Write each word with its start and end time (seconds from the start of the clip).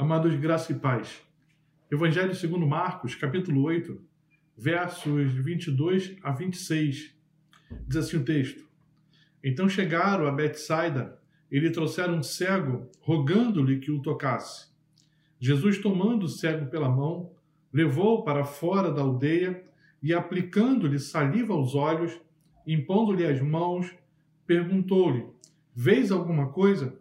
Amados, 0.00 0.34
graça 0.34 0.72
e 0.72 0.76
paz. 0.76 1.20
Evangelho 1.92 2.34
segundo 2.34 2.66
Marcos, 2.66 3.14
capítulo 3.14 3.62
8, 3.64 4.00
versos 4.56 5.30
22 5.34 6.16
a 6.22 6.32
26. 6.32 7.14
Diz 7.86 7.96
assim 7.98 8.16
o 8.16 8.24
texto. 8.24 8.64
Então 9.44 9.68
chegaram 9.68 10.26
a 10.26 10.32
Betsaida 10.32 11.20
e 11.52 11.58
lhe 11.58 11.70
trouxeram 11.70 12.16
um 12.16 12.22
cego, 12.22 12.88
rogando-lhe 13.02 13.78
que 13.78 13.90
o 13.90 14.00
tocasse. 14.00 14.70
Jesus, 15.38 15.76
tomando 15.76 16.22
o 16.22 16.30
cego 16.30 16.70
pela 16.70 16.88
mão, 16.88 17.34
levou-o 17.70 18.24
para 18.24 18.42
fora 18.42 18.90
da 18.90 19.02
aldeia 19.02 19.62
e, 20.02 20.14
aplicando-lhe 20.14 20.98
saliva 20.98 21.52
aos 21.52 21.74
olhos, 21.74 22.18
impondo-lhe 22.66 23.26
as 23.26 23.38
mãos, 23.42 23.94
perguntou-lhe: 24.46 25.26
Vês 25.74 26.10
alguma 26.10 26.48
coisa? 26.48 26.98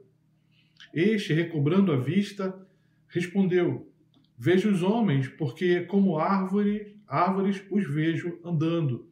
Este, 0.93 1.31
recobrando 1.31 1.93
a 1.93 1.97
vista, 1.97 2.68
Respondeu: 3.10 3.92
Vejo 4.38 4.71
os 4.71 4.82
homens, 4.83 5.28
porque 5.28 5.82
como 5.82 6.18
árvore, 6.18 6.96
árvores 7.07 7.61
os 7.70 7.86
vejo 7.86 8.39
andando. 8.43 9.07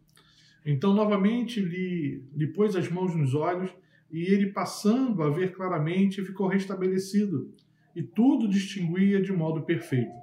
Então, 0.65 0.93
novamente, 0.93 1.59
lhe, 1.59 2.23
lhe 2.33 2.47
pôs 2.47 2.75
as 2.75 2.89
mãos 2.89 3.15
nos 3.15 3.33
olhos, 3.33 3.69
e 4.11 4.23
ele, 4.23 4.51
passando 4.51 5.21
a 5.23 5.29
ver 5.29 5.51
claramente, 5.51 6.23
ficou 6.23 6.47
restabelecido, 6.47 7.53
e 7.95 8.03
tudo 8.03 8.47
distinguia 8.47 9.21
de 9.21 9.33
modo 9.33 9.63
perfeito. 9.63 10.15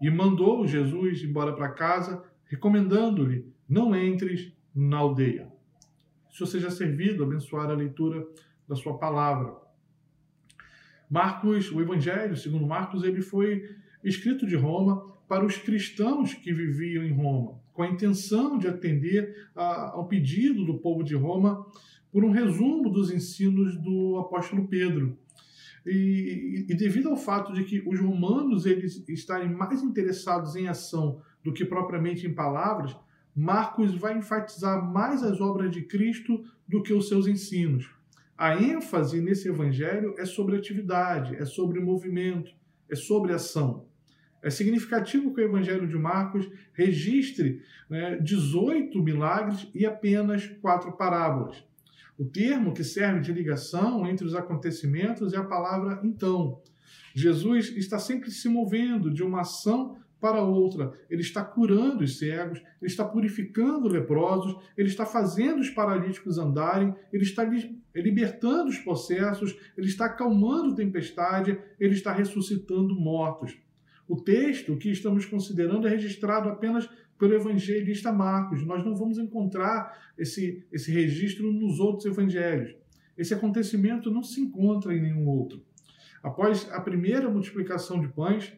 E 0.00 0.10
mandou 0.10 0.66
Jesus 0.66 1.22
embora 1.22 1.52
para 1.54 1.70
casa, 1.70 2.22
recomendando-lhe: 2.44 3.46
Não 3.68 3.94
entres 3.96 4.52
na 4.74 4.98
aldeia. 4.98 5.50
Se 6.30 6.40
você 6.40 6.52
seja 6.52 6.70
servido, 6.70 7.24
abençoar 7.24 7.70
a 7.70 7.74
leitura 7.74 8.26
da 8.68 8.76
sua 8.76 8.96
palavra. 8.98 9.56
Marcos, 11.10 11.72
o 11.72 11.80
Evangelho, 11.80 12.36
segundo 12.36 12.64
Marcos, 12.64 13.02
ele 13.02 13.20
foi 13.20 13.68
escrito 14.04 14.46
de 14.46 14.54
Roma 14.54 15.04
para 15.28 15.44
os 15.44 15.56
cristãos 15.56 16.32
que 16.34 16.52
viviam 16.52 17.02
em 17.02 17.12
Roma, 17.12 17.60
com 17.72 17.82
a 17.82 17.88
intenção 17.88 18.56
de 18.56 18.68
atender 18.68 19.48
a, 19.56 19.90
ao 19.90 20.06
pedido 20.06 20.64
do 20.64 20.78
povo 20.78 21.02
de 21.02 21.16
Roma 21.16 21.66
por 22.12 22.24
um 22.24 22.30
resumo 22.30 22.88
dos 22.88 23.10
ensinos 23.10 23.76
do 23.76 24.18
apóstolo 24.18 24.68
Pedro. 24.68 25.18
E, 25.84 26.66
e, 26.68 26.74
devido 26.74 27.08
ao 27.08 27.16
fato 27.16 27.52
de 27.52 27.64
que 27.64 27.82
os 27.86 27.98
romanos 27.98 28.66
eles 28.66 29.02
estarem 29.08 29.48
mais 29.48 29.82
interessados 29.82 30.54
em 30.54 30.68
ação 30.68 31.20
do 31.42 31.52
que 31.52 31.64
propriamente 31.64 32.26
em 32.26 32.34
palavras, 32.34 32.94
Marcos 33.34 33.94
vai 33.96 34.16
enfatizar 34.18 34.84
mais 34.84 35.22
as 35.22 35.40
obras 35.40 35.70
de 35.70 35.82
Cristo 35.82 36.44
do 36.68 36.82
que 36.82 36.92
os 36.92 37.08
seus 37.08 37.26
ensinos. 37.26 37.90
A 38.40 38.56
ênfase 38.56 39.20
nesse 39.20 39.50
evangelho 39.50 40.14
é 40.16 40.24
sobre 40.24 40.56
atividade, 40.56 41.36
é 41.36 41.44
sobre 41.44 41.78
movimento, 41.78 42.50
é 42.88 42.96
sobre 42.96 43.34
ação. 43.34 43.86
É 44.42 44.48
significativo 44.48 45.34
que 45.34 45.42
o 45.42 45.44
Evangelho 45.44 45.86
de 45.86 45.98
Marcos 45.98 46.50
registre 46.72 47.60
né, 47.90 48.16
18 48.16 48.98
milagres 49.02 49.68
e 49.74 49.84
apenas 49.84 50.46
quatro 50.62 50.92
parábolas. 50.92 51.62
O 52.18 52.24
termo 52.24 52.72
que 52.72 52.82
serve 52.82 53.20
de 53.20 53.30
ligação 53.30 54.08
entre 54.08 54.24
os 54.24 54.34
acontecimentos 54.34 55.34
é 55.34 55.36
a 55.36 55.44
palavra 55.44 56.00
então. 56.02 56.62
Jesus 57.14 57.68
está 57.76 57.98
sempre 57.98 58.30
se 58.30 58.48
movendo 58.48 59.12
de 59.12 59.22
uma 59.22 59.42
ação 59.42 59.98
para 60.18 60.42
outra. 60.42 60.92
Ele 61.10 61.20
está 61.20 61.44
curando 61.44 62.04
os 62.04 62.18
cegos, 62.18 62.58
ele 62.58 62.90
está 62.90 63.04
purificando 63.04 63.86
leprosos, 63.86 64.56
ele 64.78 64.88
está 64.88 65.04
fazendo 65.04 65.60
os 65.60 65.68
paralíticos 65.68 66.38
andarem, 66.38 66.94
ele 67.12 67.24
está 67.24 67.44
libertando 67.94 68.68
os 68.68 68.78
possessos, 68.78 69.56
ele 69.76 69.88
está 69.88 70.06
acalmando 70.06 70.74
tempestade, 70.74 71.58
ele 71.78 71.94
está 71.94 72.12
ressuscitando 72.12 72.94
mortos. 72.94 73.56
O 74.06 74.16
texto 74.16 74.76
que 74.76 74.90
estamos 74.90 75.24
considerando 75.24 75.86
é 75.86 75.90
registrado 75.90 76.48
apenas 76.48 76.88
pelo 77.18 77.34
evangelista 77.34 78.12
Marcos. 78.12 78.64
Nós 78.64 78.84
não 78.84 78.96
vamos 78.96 79.18
encontrar 79.18 80.12
esse, 80.16 80.64
esse 80.72 80.90
registro 80.90 81.52
nos 81.52 81.78
outros 81.78 82.06
evangelhos. 82.06 82.74
Esse 83.16 83.34
acontecimento 83.34 84.10
não 84.10 84.22
se 84.22 84.40
encontra 84.40 84.94
em 84.94 85.02
nenhum 85.02 85.28
outro. 85.28 85.62
Após 86.22 86.68
a 86.72 86.80
primeira 86.80 87.28
multiplicação 87.28 88.00
de 88.00 88.08
pães, 88.08 88.52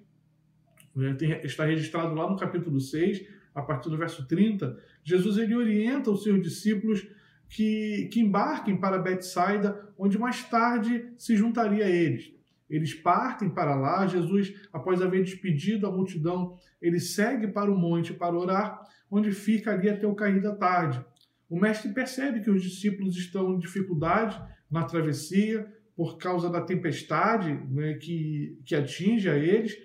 né, 0.95 1.17
está 1.43 1.65
registrado 1.65 2.15
lá 2.15 2.31
no 2.31 2.37
capítulo 2.37 2.81
6, 2.81 3.27
a 3.55 3.63
partir 3.63 3.91
do 3.91 3.99
verso 3.99 4.27
30, 4.27 4.79
Jesus 5.05 5.37
ele 5.37 5.55
orienta 5.55 6.11
os 6.11 6.23
seus 6.23 6.41
discípulos 6.41 7.07
que, 7.53 8.09
que 8.11 8.19
embarquem 8.19 8.79
para 8.79 8.99
Betsaida, 8.99 9.93
onde 9.99 10.19
mais 10.19 10.43
tarde 10.43 11.13
se 11.19 11.37
juntaria 11.37 11.85
a 11.85 11.91
eles. 11.91 12.33
Eles 12.69 12.95
partem 12.95 13.51
para 13.51 13.75
lá, 13.75 14.07
Jesus, 14.07 14.55
após 14.73 15.03
haver 15.03 15.23
despedido 15.23 15.87
a 15.87 15.93
multidão, 15.93 16.57
ele 16.81 16.99
segue 16.99 17.47
para 17.49 17.71
o 17.71 17.77
monte 17.77 18.15
para 18.15 18.35
orar, 18.35 18.81
onde 19.11 19.31
fica 19.33 19.71
ali 19.71 19.91
até 19.91 20.07
o 20.07 20.15
cair 20.15 20.41
da 20.41 20.55
tarde. 20.55 21.05
O 21.51 21.61
mestre 21.61 21.93
percebe 21.93 22.41
que 22.41 22.51
os 22.51 22.63
discípulos 22.63 23.19
estão 23.19 23.53
em 23.53 23.59
dificuldade 23.59 24.43
na 24.71 24.85
travessia 24.85 25.71
por 25.95 26.17
causa 26.17 26.49
da 26.49 26.63
tempestade 26.63 27.53
né, 27.71 27.93
que, 27.95 28.59
que 28.65 28.75
atinge 28.75 29.29
a 29.29 29.37
eles, 29.37 29.77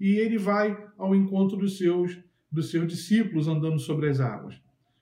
e 0.00 0.14
ele 0.14 0.38
vai 0.38 0.74
ao 0.96 1.14
encontro 1.14 1.58
dos 1.58 1.76
seus, 1.76 2.18
dos 2.50 2.70
seus 2.70 2.88
discípulos 2.88 3.46
andando 3.46 3.78
sobre 3.78 4.08
as 4.08 4.20
águas. 4.20 4.58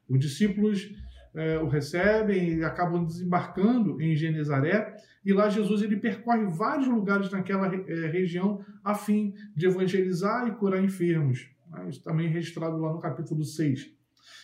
Os 0.08 0.18
discípulos 0.18 0.90
é, 1.38 1.56
o 1.58 1.68
recebem 1.68 2.58
e 2.58 2.64
acabam 2.64 3.04
desembarcando 3.04 4.02
em 4.02 4.16
Genezaré, 4.16 4.96
e 5.24 5.32
lá 5.32 5.48
Jesus 5.48 5.82
ele 5.82 5.96
percorre 5.96 6.44
vários 6.46 6.88
lugares 6.88 7.30
naquela 7.30 7.72
é, 7.72 8.06
região 8.08 8.60
a 8.82 8.94
fim 8.94 9.32
de 9.54 9.66
evangelizar 9.66 10.48
e 10.48 10.56
curar 10.56 10.82
enfermos. 10.82 11.48
Né? 11.70 11.88
Isso 11.88 12.02
também 12.02 12.26
é 12.26 12.30
registrado 12.30 12.76
lá 12.78 12.92
no 12.92 12.98
capítulo 12.98 13.44
6. 13.44 13.92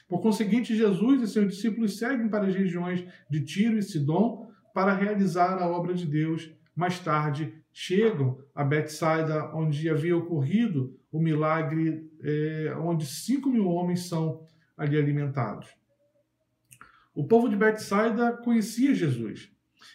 Por 0.09 0.21
conseguinte, 0.21 0.77
Jesus 0.77 1.23
e 1.23 1.27
seus 1.27 1.49
discípulos 1.49 1.99
seguem 1.99 2.29
para 2.29 2.47
as 2.47 2.55
regiões 2.55 3.05
de 3.29 3.41
Tiro 3.41 3.77
e 3.77 3.83
Sidom 3.83 4.47
para 4.73 4.95
realizar 4.95 5.59
a 5.59 5.67
obra 5.67 5.95
de 5.95 6.07
Deus. 6.07 6.53
Mais 6.77 7.01
tarde, 7.01 7.55
chegam 7.73 8.39
a 8.55 8.63
Betsaida, 8.63 9.51
onde 9.53 9.91
havia 9.91 10.17
ocorrido 10.17 10.97
o 11.11 11.19
milagre, 11.19 12.09
é, 12.23 12.73
onde 12.79 13.05
cinco 13.05 13.51
mil 13.51 13.67
homens 13.67 14.09
são 14.09 14.47
ali 14.77 14.97
alimentados. 14.97 15.69
O 17.15 17.27
povo 17.27 17.49
de 17.49 17.57
Betsaida 17.57 18.33
conhecia 18.33 18.95
Jesus. 18.95 19.51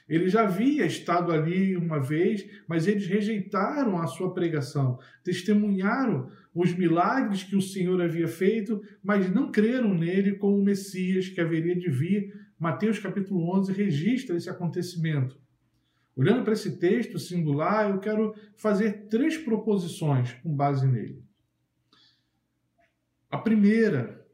Ele 0.08 0.30
já 0.30 0.44
havia 0.44 0.86
estado 0.86 1.32
ali 1.32 1.76
uma 1.76 2.00
vez, 2.00 2.48
mas 2.68 2.88
eles 2.88 3.06
rejeitaram 3.08 4.00
a 4.00 4.08
sua 4.08 4.34
pregação, 4.34 5.00
testemunharam 5.24 6.32
os 6.54 6.74
milagres 6.74 7.44
que 7.44 7.56
o 7.56 7.62
Senhor 7.62 8.02
havia 8.02 8.28
feito, 8.28 8.82
mas 9.04 9.30
não 9.32 9.52
creram 9.52 9.94
nele 9.94 10.36
como 10.36 10.58
o 10.58 10.64
Messias 10.64 11.28
que 11.28 11.42
haveria 11.42 11.76
de 11.76 11.90
vir. 11.90 12.34
Mateus 12.58 13.00
capítulo 13.00 13.56
11 13.58 13.74
registra 13.74 14.38
esse 14.38 14.50
acontecimento. 14.50 15.40
Olhando 16.16 16.44
para 16.44 16.54
esse 16.54 16.78
texto 16.78 17.18
singular, 17.18 17.90
eu 17.90 18.00
quero 18.00 18.34
fazer 18.58 19.08
três 19.08 19.38
proposições 19.38 20.34
com 20.44 20.54
base 20.54 20.86
nele. 20.86 21.24
A 23.32 23.38
primeira 23.38 24.26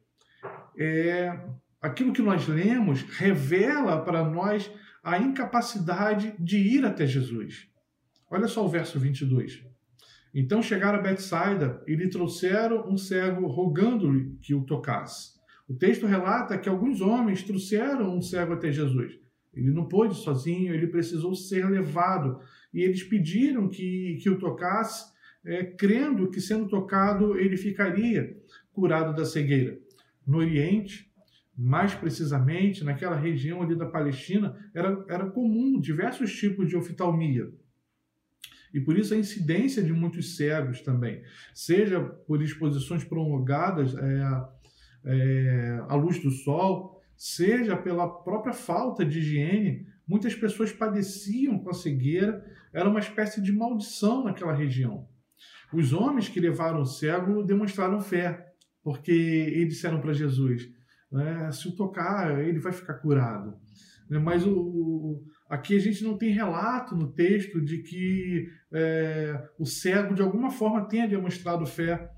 é 0.77 1.37
aquilo 1.81 2.13
que 2.13 2.21
nós 2.21 2.47
lemos 2.47 3.01
revela 3.01 4.01
para 4.01 4.23
nós 4.23 4.71
a 5.03 5.19
incapacidade 5.19 6.35
de 6.39 6.57
ir 6.57 6.85
até 6.85 7.05
Jesus. 7.05 7.67
Olha 8.29 8.47
só 8.47 8.65
o 8.65 8.69
verso 8.69 8.99
22. 8.99 9.63
Então 10.33 10.61
chegaram 10.61 10.99
a 10.99 11.01
Betsaida 11.01 11.81
e 11.87 11.95
lhe 11.95 12.09
trouxeram 12.09 12.89
um 12.89 12.97
cego 12.97 13.47
rogando-lhe 13.47 14.35
que 14.41 14.53
o 14.53 14.65
tocasse. 14.65 15.35
O 15.67 15.73
texto 15.73 16.05
relata 16.05 16.57
que 16.57 16.67
alguns 16.67 17.01
homens 17.01 17.43
trouxeram 17.43 18.15
um 18.15 18.21
cego 18.21 18.53
até 18.53 18.71
Jesus. 18.71 19.17
Ele 19.53 19.71
não 19.71 19.87
pôde 19.87 20.15
sozinho, 20.15 20.73
ele 20.73 20.87
precisou 20.87 21.33
ser 21.33 21.65
levado. 21.69 22.39
E 22.73 22.81
eles 22.81 23.03
pediram 23.03 23.69
que, 23.69 24.17
que 24.21 24.29
o 24.29 24.37
tocasse, 24.37 25.13
é, 25.45 25.63
crendo 25.63 26.29
que 26.29 26.41
sendo 26.41 26.67
tocado 26.67 27.39
ele 27.39 27.55
ficaria 27.55 28.35
curado 28.73 29.15
da 29.15 29.23
cegueira. 29.23 29.79
No 30.27 30.39
Oriente, 30.39 31.09
mais 31.57 31.93
precisamente 31.93 32.83
naquela 32.83 33.15
região 33.15 33.61
ali 33.61 33.75
da 33.75 33.85
Palestina, 33.85 34.55
era, 34.73 35.05
era 35.07 35.29
comum 35.29 35.79
diversos 35.79 36.33
tipos 36.35 36.67
de 36.67 36.75
oftalmia. 36.75 37.49
E 38.73 38.79
por 38.81 38.97
isso 38.97 39.13
a 39.13 39.17
incidência 39.17 39.81
de 39.81 39.93
muitos 39.93 40.35
cegos 40.35 40.81
também, 40.81 41.23
seja 41.53 42.01
por 42.01 42.41
exposições 42.41 43.05
prolongadas 43.05 43.95
é, 43.95 44.47
é, 45.05 45.83
à 45.87 45.95
luz 45.95 46.21
do 46.21 46.29
sol, 46.29 47.01
seja 47.15 47.77
pela 47.77 48.07
própria 48.07 48.53
falta 48.53 49.05
de 49.05 49.19
higiene, 49.19 49.87
muitas 50.05 50.35
pessoas 50.35 50.73
padeciam 50.73 51.57
com 51.57 51.69
a 51.69 51.73
cegueira, 51.73 52.45
era 52.73 52.89
uma 52.89 52.99
espécie 52.99 53.41
de 53.41 53.53
maldição 53.53 54.25
naquela 54.25 54.53
região. 54.53 55.07
Os 55.73 55.93
homens 55.93 56.27
que 56.27 56.39
levaram 56.39 56.81
o 56.81 56.85
cego 56.85 57.43
demonstraram 57.43 58.01
fé, 58.01 58.53
porque 58.83 59.11
eles 59.11 59.75
disseram 59.75 60.01
para 60.01 60.13
Jesus: 60.13 60.69
né, 61.11 61.51
se 61.51 61.67
o 61.67 61.75
tocar, 61.75 62.39
ele 62.39 62.59
vai 62.59 62.71
ficar 62.71 62.95
curado. 62.95 63.53
Né, 64.09 64.19
mas 64.19 64.45
o, 64.45 65.23
Aqui 65.47 65.75
a 65.75 65.79
gente 65.79 66.03
não 66.03 66.17
tem 66.17 66.31
relato 66.31 66.95
no 66.95 67.11
texto 67.11 67.61
de 67.61 67.83
que 67.83 68.47
é, 68.73 69.47
o 69.59 69.65
cego 69.65 70.15
de 70.15 70.21
alguma 70.21 70.49
forma 70.49 70.87
tenha 70.87 71.07
demonstrado 71.07 71.65
fé, 71.67 72.09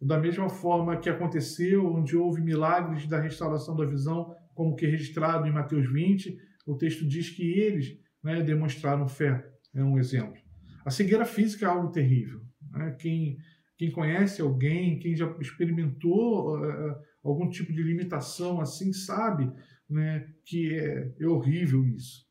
da 0.00 0.18
mesma 0.18 0.50
forma 0.50 0.98
que 0.98 1.08
aconteceu, 1.08 1.86
onde 1.86 2.14
houve 2.14 2.42
milagres 2.42 3.06
da 3.06 3.18
restauração 3.18 3.74
da 3.74 3.86
visão, 3.86 4.34
como 4.54 4.76
que 4.76 4.84
é 4.84 4.88
registrado 4.90 5.46
em 5.46 5.52
Mateus 5.52 5.90
20, 5.90 6.36
o 6.66 6.76
texto 6.76 7.08
diz 7.08 7.30
que 7.30 7.58
eles 7.58 7.98
né, 8.22 8.42
demonstraram 8.42 9.08
fé, 9.08 9.42
é 9.74 9.82
um 9.82 9.98
exemplo. 9.98 10.38
A 10.84 10.90
cegueira 10.90 11.24
física 11.24 11.64
é 11.64 11.68
algo 11.68 11.90
terrível. 11.90 12.42
Né? 12.70 12.94
Quem, 13.00 13.38
quem 13.78 13.90
conhece 13.90 14.42
alguém, 14.42 14.98
quem 14.98 15.16
já 15.16 15.26
experimentou 15.40 16.58
uh, 16.58 16.94
algum 17.24 17.48
tipo 17.48 17.72
de 17.72 17.82
limitação 17.82 18.60
assim, 18.60 18.92
sabe 18.92 19.50
né, 19.88 20.28
que 20.44 20.74
é, 20.74 21.12
é 21.18 21.26
horrível 21.26 21.84
isso. 21.86 22.24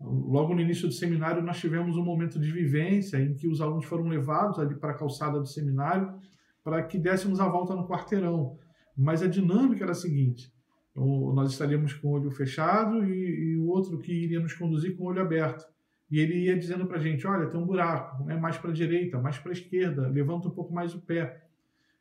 Logo 0.00 0.54
no 0.54 0.60
início 0.60 0.86
do 0.86 0.94
seminário, 0.94 1.42
nós 1.42 1.58
tivemos 1.58 1.96
um 1.96 2.04
momento 2.04 2.38
de 2.38 2.50
vivência 2.50 3.18
em 3.18 3.34
que 3.34 3.48
os 3.48 3.60
alunos 3.60 3.84
foram 3.84 4.08
levados 4.08 4.58
ali 4.58 4.74
para 4.74 4.92
a 4.92 4.96
calçada 4.96 5.38
do 5.38 5.46
seminário 5.46 6.18
para 6.62 6.82
que 6.82 6.98
dessemos 6.98 7.40
a 7.40 7.48
volta 7.48 7.74
no 7.74 7.86
quarteirão. 7.86 8.56
Mas 8.96 9.22
a 9.22 9.26
dinâmica 9.26 9.84
era 9.84 9.92
a 9.92 9.94
seguinte: 9.94 10.52
nós 10.94 11.52
estaríamos 11.52 11.92
com 11.92 12.08
o 12.08 12.12
olho 12.12 12.30
fechado 12.30 13.04
e, 13.04 13.52
e 13.52 13.56
o 13.56 13.66
outro 13.66 13.98
que 13.98 14.12
iria 14.12 14.40
nos 14.40 14.54
conduzir 14.54 14.96
com 14.96 15.04
o 15.04 15.06
olho 15.06 15.22
aberto. 15.22 15.64
E 16.10 16.18
ele 16.18 16.46
ia 16.46 16.58
dizendo 16.58 16.86
para 16.86 16.98
a 16.98 17.00
gente: 17.00 17.26
olha, 17.26 17.48
tem 17.48 17.60
um 17.60 17.66
buraco, 17.66 18.30
é 18.30 18.36
mais 18.36 18.58
para 18.58 18.70
a 18.70 18.74
direita, 18.74 19.20
mais 19.20 19.38
para 19.38 19.52
a 19.52 19.54
esquerda, 19.54 20.08
levanta 20.08 20.48
um 20.48 20.52
pouco 20.52 20.72
mais 20.72 20.94
o 20.94 21.00
pé. 21.00 21.42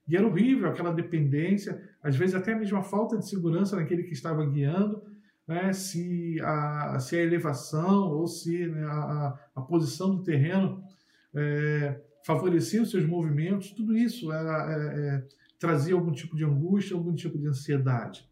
E 0.10 0.18
era 0.18 0.26
horrível 0.26 0.68
aquela 0.68 0.92
dependência, 0.92 1.82
às 2.02 2.16
vezes 2.16 2.34
até 2.34 2.54
a 2.54 2.58
mesma 2.58 2.82
falta 2.82 3.18
de 3.18 3.30
segurança 3.30 3.76
naquele 3.76 4.04
que 4.04 4.14
estava 4.14 4.44
guiando 4.46 5.02
né, 5.50 5.74
se, 5.74 6.40
a, 6.42 7.00
se 7.00 7.16
a 7.16 7.24
elevação 7.24 8.12
ou 8.12 8.28
se 8.28 8.68
né, 8.68 8.84
a, 8.84 9.40
a, 9.56 9.62
posição 9.62 10.16
do 10.16 10.22
terreno 10.22 10.84
é, 11.34 12.00
favorecia 12.24 12.84
os 12.84 12.92
seus 12.92 13.04
movimentos, 13.04 13.72
tudo 13.72 13.98
isso 13.98 14.32
era, 14.32 14.72
é, 14.72 15.16
é, 15.16 15.28
trazia 15.58 15.96
algum 15.96 16.12
tipo 16.12 16.36
de 16.36 16.46
angústia, 16.46 16.96
algum 16.96 17.16
tipo 17.16 17.36
de 17.40 17.48
ansiedade. 17.48 18.30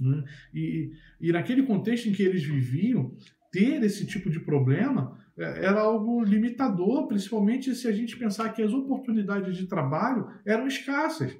Né? 0.00 0.24
E, 0.54 0.90
e 1.20 1.32
naquele 1.32 1.64
contexto 1.64 2.08
em 2.08 2.12
que 2.12 2.22
eles 2.22 2.42
viviam, 2.42 3.14
ter 3.52 3.82
esse 3.82 4.06
tipo 4.06 4.30
de 4.30 4.40
problema 4.40 5.18
era 5.36 5.80
algo 5.80 6.24
limitador, 6.24 7.06
principalmente 7.06 7.74
se 7.74 7.86
a 7.86 7.92
gente 7.92 8.18
pensar 8.18 8.52
que 8.54 8.62
as 8.62 8.72
oportunidades 8.72 9.56
de 9.56 9.66
trabalho 9.66 10.28
eram 10.44 10.66
escassas. 10.66 11.36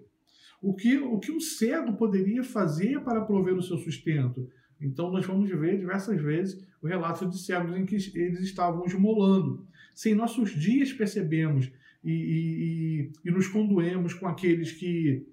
O 0.61 0.75
que, 0.75 0.99
o 0.99 1.19
que 1.19 1.33
um 1.33 1.41
cego 1.41 1.95
poderia 1.95 2.43
fazer 2.43 3.01
para 3.01 3.25
prover 3.25 3.55
o 3.55 3.63
seu 3.63 3.79
sustento? 3.79 4.49
Então, 4.81 5.11
nós 5.11 5.25
vamos 5.25 5.49
ver 5.49 5.79
diversas 5.79 6.21
vezes 6.21 6.67
o 6.83 6.87
relato 6.87 7.27
de 7.29 7.39
cegos 7.39 7.75
em 7.75 7.87
que 7.87 7.97
eles 8.15 8.41
estavam 8.41 8.85
esmolando. 8.85 9.67
Se 9.95 10.11
em 10.11 10.15
nossos 10.15 10.51
dias 10.51 10.93
percebemos 10.93 11.71
e, 12.05 12.13
e, 12.13 13.13
e, 13.25 13.31
nos 13.31 13.49
condoemos 13.49 14.13
com 14.13 14.27
aqueles 14.27 14.73
que, 14.73 15.27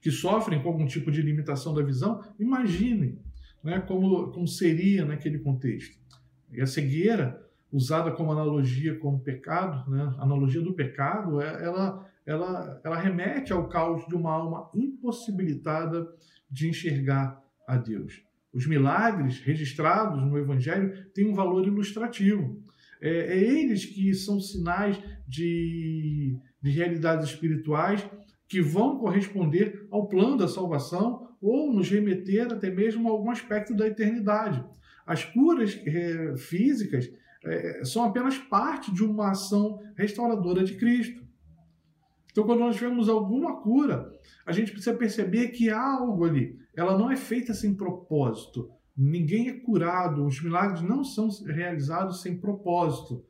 que 0.00 0.10
sofrem 0.10 0.62
com 0.62 0.68
algum 0.68 0.86
tipo 0.86 1.10
de 1.10 1.20
limitação 1.20 1.74
da 1.74 1.82
visão, 1.82 2.24
imaginem 2.40 3.18
né, 3.62 3.80
como, 3.80 4.32
como 4.32 4.48
seria 4.48 5.04
naquele 5.04 5.38
contexto. 5.38 5.98
E 6.52 6.60
a 6.60 6.66
cegueira, 6.66 7.44
usada 7.72 8.10
como 8.12 8.32
analogia 8.32 8.98
com 8.98 9.14
o 9.14 9.20
pecado, 9.20 9.90
né, 9.90 10.14
analogia 10.18 10.60
do 10.60 10.74
pecado, 10.74 11.40
é, 11.40 11.64
ela, 11.64 12.06
ela, 12.24 12.80
ela 12.84 12.96
remete 12.96 13.52
ao 13.52 13.68
caos 13.68 14.06
de 14.06 14.14
uma 14.14 14.32
alma 14.32 14.70
impossibilitada 14.74 16.08
de 16.50 16.68
enxergar 16.68 17.42
a 17.66 17.76
Deus. 17.76 18.22
Os 18.52 18.66
milagres 18.66 19.40
registrados 19.40 20.22
no 20.24 20.38
Evangelho 20.38 21.06
têm 21.12 21.28
um 21.28 21.34
valor 21.34 21.66
ilustrativo. 21.66 22.62
É, 23.00 23.10
é 23.10 23.38
eles 23.38 23.84
que 23.84 24.14
são 24.14 24.40
sinais 24.40 24.98
de, 25.26 26.36
de 26.60 26.70
realidades 26.70 27.28
espirituais 27.28 28.08
que 28.48 28.62
vão 28.62 28.98
corresponder 28.98 29.86
ao 29.90 30.08
plano 30.08 30.38
da 30.38 30.48
salvação 30.48 31.28
ou 31.40 31.72
nos 31.72 31.90
remeter 31.90 32.50
até 32.50 32.70
mesmo 32.70 33.08
a 33.08 33.12
algum 33.12 33.30
aspecto 33.30 33.76
da 33.76 33.86
eternidade. 33.86 34.64
As 35.08 35.24
curas 35.24 35.80
é, 35.86 36.36
físicas 36.36 37.10
é, 37.42 37.82
são 37.82 38.04
apenas 38.04 38.36
parte 38.36 38.92
de 38.92 39.02
uma 39.02 39.30
ação 39.30 39.80
restauradora 39.96 40.62
de 40.62 40.76
Cristo. 40.76 41.26
Então, 42.30 42.44
quando 42.44 42.60
nós 42.60 42.76
vemos 42.76 43.08
alguma 43.08 43.62
cura, 43.62 44.12
a 44.44 44.52
gente 44.52 44.70
precisa 44.70 44.94
perceber 44.94 45.48
que 45.48 45.70
há 45.70 45.82
algo 45.82 46.26
ali 46.26 46.58
ela 46.76 46.96
não 46.96 47.10
é 47.10 47.16
feita 47.16 47.54
sem 47.54 47.74
propósito. 47.74 48.70
Ninguém 48.96 49.48
é 49.48 49.54
curado, 49.54 50.24
os 50.24 50.40
milagres 50.42 50.82
não 50.82 51.02
são 51.02 51.28
realizados 51.46 52.20
sem 52.20 52.38
propósito. 52.38 53.24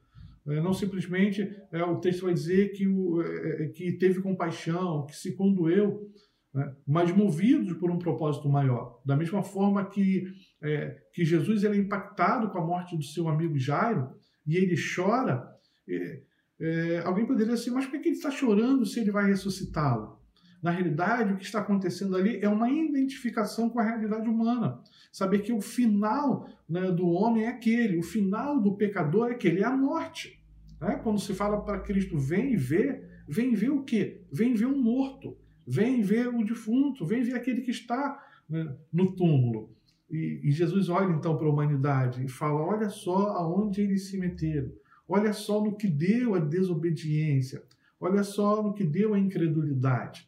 É, 0.46 0.60
não 0.60 0.72
simplesmente 0.72 1.48
é, 1.70 1.82
o 1.84 2.00
texto 2.00 2.24
vai 2.24 2.34
dizer 2.34 2.72
que, 2.72 2.86
o, 2.86 3.22
é, 3.22 3.64
é, 3.64 3.68
que 3.68 3.92
teve 3.92 4.20
compaixão, 4.20 5.06
que 5.06 5.16
se 5.16 5.36
condoeu, 5.36 6.10
né? 6.58 6.74
mas 6.84 7.14
movidos 7.14 7.72
por 7.74 7.88
um 7.88 7.98
propósito 7.98 8.48
maior. 8.48 9.00
Da 9.06 9.14
mesma 9.14 9.44
forma 9.44 9.84
que, 9.84 10.24
é, 10.60 10.98
que 11.12 11.24
Jesus 11.24 11.62
ele 11.62 11.76
é 11.76 11.80
impactado 11.80 12.50
com 12.50 12.58
a 12.58 12.66
morte 12.66 12.96
do 12.96 13.04
seu 13.04 13.28
amigo 13.28 13.56
Jairo 13.56 14.10
e 14.44 14.56
ele 14.56 14.74
chora, 14.76 15.48
é, 15.88 16.22
é, 16.60 17.02
alguém 17.04 17.24
poderia 17.24 17.54
dizer 17.54 17.62
assim, 17.62 17.70
mas 17.70 17.86
por 17.86 18.00
que 18.00 18.08
ele 18.08 18.16
está 18.16 18.30
chorando 18.32 18.84
se 18.84 18.98
ele 18.98 19.12
vai 19.12 19.28
ressuscitá-lo? 19.28 20.18
Na 20.60 20.72
realidade, 20.72 21.32
o 21.32 21.36
que 21.36 21.44
está 21.44 21.60
acontecendo 21.60 22.16
ali 22.16 22.40
é 22.42 22.48
uma 22.48 22.68
identificação 22.68 23.70
com 23.70 23.78
a 23.78 23.84
realidade 23.84 24.28
humana. 24.28 24.82
Saber 25.12 25.38
que 25.42 25.52
o 25.52 25.60
final 25.60 26.48
né, 26.68 26.90
do 26.90 27.06
homem 27.06 27.44
é 27.44 27.50
aquele, 27.50 27.96
o 27.96 28.02
final 28.02 28.60
do 28.60 28.76
pecador 28.76 29.28
é 29.28 29.34
aquele, 29.34 29.60
é 29.60 29.64
a 29.64 29.76
morte. 29.76 30.42
Né? 30.80 30.96
Quando 31.04 31.20
se 31.20 31.32
fala 31.34 31.60
para 31.60 31.78
Cristo, 31.78 32.18
vem 32.18 32.56
ver, 32.56 33.22
vem 33.28 33.54
ver 33.54 33.70
o 33.70 33.84
quê? 33.84 34.24
Vem 34.32 34.54
ver 34.54 34.66
um 34.66 34.82
morto, 34.82 35.38
vem 35.68 36.00
ver 36.00 36.28
o 36.28 36.42
defunto, 36.42 37.04
vem 37.04 37.22
ver 37.22 37.34
aquele 37.34 37.60
que 37.60 37.70
está 37.70 38.24
né, 38.48 38.74
no 38.90 39.14
túmulo. 39.14 39.70
E, 40.10 40.40
e, 40.42 40.50
Jesus 40.50 40.88
olha 40.88 41.12
então 41.12 41.36
para 41.36 41.46
a 41.46 41.50
humanidade 41.50 42.24
e 42.24 42.28
fala: 42.28 42.62
olha 42.62 42.88
só 42.88 43.28
aonde 43.32 43.82
eles 43.82 44.08
se 44.08 44.16
meteram, 44.16 44.72
olha 45.06 45.34
só 45.34 45.62
no 45.62 45.76
que 45.76 45.86
deu 45.86 46.34
a 46.34 46.38
desobediência, 46.38 47.62
olha 48.00 48.22
só 48.24 48.62
no 48.62 48.72
que 48.72 48.84
deu 48.84 49.12
a 49.12 49.18
incredulidade. 49.18 50.26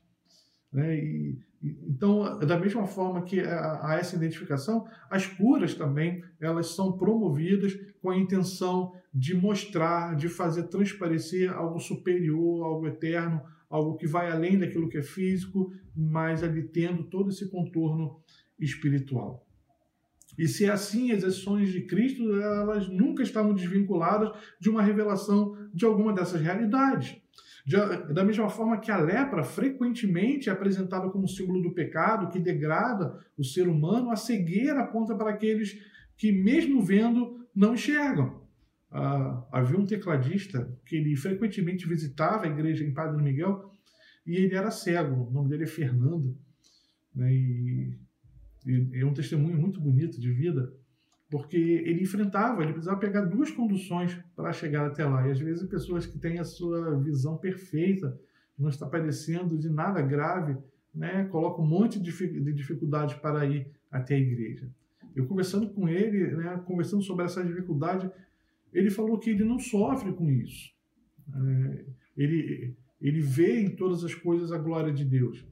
Né? 0.70 0.98
E, 0.98 1.38
então, 1.62 2.38
da 2.38 2.58
mesma 2.58 2.86
forma 2.86 3.22
que 3.22 3.40
há 3.40 3.96
essa 4.00 4.16
identificação, 4.16 4.86
as 5.10 5.26
curas 5.26 5.74
também 5.74 6.24
elas 6.40 6.74
são 6.74 6.92
promovidas 6.92 7.78
com 8.00 8.08
a 8.08 8.16
intenção 8.16 8.94
de 9.12 9.34
mostrar, 9.34 10.16
de 10.16 10.28
fazer 10.28 10.64
transparecer 10.64 11.52
algo 11.52 11.78
superior, 11.78 12.64
algo 12.64 12.86
eterno, 12.86 13.42
algo 13.70 13.96
que 13.96 14.06
vai 14.06 14.30
além 14.30 14.58
daquilo 14.58 14.88
que 14.88 14.98
é 14.98 15.02
físico, 15.02 15.72
mas 15.96 16.42
ali 16.42 16.64
tendo 16.64 17.04
todo 17.04 17.30
esse 17.30 17.48
contorno 17.48 18.20
espiritual. 18.58 19.46
E 20.36 20.48
se 20.48 20.64
é 20.64 20.70
assim, 20.70 21.12
as 21.12 21.22
ações 21.22 21.70
de 21.70 21.82
Cristo 21.82 22.22
elas 22.40 22.88
nunca 22.88 23.22
estavam 23.22 23.54
desvinculadas 23.54 24.32
de 24.60 24.68
uma 24.68 24.82
revelação 24.82 25.56
de 25.72 25.84
alguma 25.84 26.12
dessas 26.12 26.40
realidades. 26.40 27.16
Da 28.12 28.24
mesma 28.24 28.48
forma 28.48 28.80
que 28.80 28.90
a 28.90 28.96
lepra 28.96 29.44
frequentemente 29.44 30.48
é 30.48 30.52
apresentada 30.52 31.08
como 31.10 31.28
símbolo 31.28 31.62
do 31.62 31.74
pecado, 31.74 32.30
que 32.30 32.40
degrada 32.40 33.18
o 33.36 33.44
ser 33.44 33.68
humano, 33.68 34.10
a 34.10 34.16
cegueira 34.16 34.80
aponta 34.80 35.14
para 35.14 35.30
aqueles 35.30 35.78
que, 36.16 36.32
mesmo 36.32 36.82
vendo, 36.82 37.46
não 37.54 37.74
enxergam. 37.74 38.39
Ah, 38.90 39.46
havia 39.52 39.78
um 39.78 39.86
tecladista 39.86 40.70
que 40.84 40.96
ele 40.96 41.14
frequentemente 41.16 41.86
visitava 41.86 42.44
a 42.44 42.48
igreja 42.48 42.84
em 42.84 42.92
Padre 42.92 43.22
Miguel 43.22 43.72
e 44.26 44.36
ele 44.36 44.54
era 44.54 44.70
cego. 44.70 45.28
O 45.28 45.30
nome 45.30 45.48
dele 45.48 45.64
é 45.64 45.66
Fernando. 45.66 46.36
Né, 47.14 47.32
e, 47.32 47.98
e 48.66 49.00
é 49.00 49.04
um 49.04 49.14
testemunho 49.14 49.58
muito 49.58 49.80
bonito 49.80 50.20
de 50.20 50.30
vida 50.30 50.72
porque 51.30 51.56
ele 51.56 52.02
enfrentava, 52.02 52.62
ele 52.62 52.72
precisava 52.72 52.98
pegar 52.98 53.22
duas 53.22 53.50
conduções 53.52 54.18
para 54.34 54.52
chegar 54.52 54.86
até 54.86 55.04
lá. 55.04 55.26
E 55.28 55.30
às 55.30 55.38
vezes 55.38 55.68
pessoas 55.68 56.04
que 56.04 56.18
têm 56.18 56.40
a 56.40 56.44
sua 56.44 56.98
visão 56.98 57.38
perfeita, 57.38 58.18
não 58.58 58.68
está 58.68 58.84
padecendo 58.84 59.56
de 59.56 59.70
nada 59.70 60.02
grave, 60.02 60.58
né, 60.92 61.24
colocam 61.26 61.64
um 61.64 61.68
monte 61.68 62.00
de 62.00 62.52
dificuldades 62.52 63.14
para 63.14 63.46
ir 63.46 63.70
até 63.90 64.16
a 64.16 64.18
igreja. 64.18 64.68
Eu 65.14 65.26
conversando 65.26 65.70
com 65.70 65.88
ele, 65.88 66.36
né, 66.36 66.60
conversando 66.66 67.02
sobre 67.02 67.24
essa 67.24 67.44
dificuldade, 67.44 68.10
ele 68.72 68.90
falou 68.90 69.18
que 69.18 69.30
ele 69.30 69.44
não 69.44 69.58
sofre 69.58 70.12
com 70.12 70.30
isso. 70.30 70.70
É, 71.34 71.84
ele, 72.16 72.76
ele 73.00 73.20
vê 73.20 73.60
em 73.60 73.76
todas 73.76 74.04
as 74.04 74.14
coisas 74.14 74.52
a 74.52 74.58
glória 74.58 74.92
de 74.92 75.04
Deus. 75.04 75.44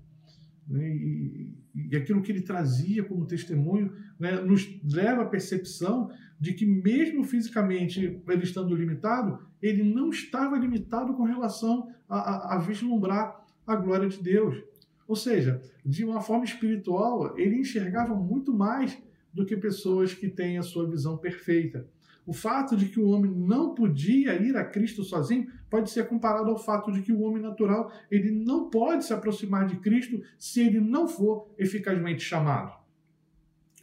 Né, 0.67 0.89
e, 0.89 1.55
e 1.91 1.97
aquilo 1.97 2.21
que 2.21 2.31
ele 2.31 2.43
trazia 2.43 3.03
como 3.03 3.27
testemunho 3.27 3.93
né, 4.19 4.41
nos 4.41 4.69
leva 4.85 5.23
à 5.23 5.27
percepção 5.27 6.11
de 6.39 6.53
que, 6.53 6.67
mesmo 6.67 7.25
fisicamente 7.25 8.21
ele 8.29 8.43
estando 8.43 8.75
limitado, 8.75 9.39
ele 9.63 9.83
não 9.83 10.11
estava 10.11 10.59
limitado 10.59 11.15
com 11.15 11.25
relação 11.25 11.89
a, 12.09 12.19
a, 12.19 12.55
a 12.57 12.59
vislumbrar 12.59 13.45
a 13.67 13.77
glória 13.77 14.09
de 14.09 14.23
Deus. 14.23 14.63
Ou 15.07 15.17
seja, 15.17 15.61
de 15.85 16.05
uma 16.05 16.21
forma 16.21 16.45
espiritual, 16.45 17.37
ele 17.39 17.57
enxergava 17.57 18.15
muito 18.15 18.53
mais 18.53 18.97
do 19.33 19.45
que 19.45 19.57
pessoas 19.57 20.13
que 20.15 20.29
têm 20.29 20.59
a 20.59 20.63
sua 20.63 20.89
visão 20.89 21.17
perfeita. 21.17 21.89
O 22.29 22.35
fato 22.35 22.77
de 22.77 22.91
que 22.91 23.01
o 23.01 23.09
homem 23.09 23.33
não 23.33 23.75
podia 23.75 24.35
ir 24.35 24.55
a 24.55 24.63
Cristo 24.63 25.03
sozinho 25.03 25.51
pode 25.71 25.89
ser 25.89 26.07
comparado 26.07 26.51
ao 26.51 26.59
fato 26.59 26.93
de 26.93 27.01
que 27.01 27.11
o 27.11 27.23
homem 27.23 27.43
natural 27.43 27.91
ele 28.11 28.31
não 28.31 28.69
pode 28.69 29.07
se 29.07 29.15
aproximar 29.15 29.67
de 29.67 29.77
Cristo 29.77 30.21
se 30.39 30.61
ele 30.61 30.79
não 30.79 31.09
for 31.09 31.49
eficazmente 31.57 32.23
chamado. 32.23 32.79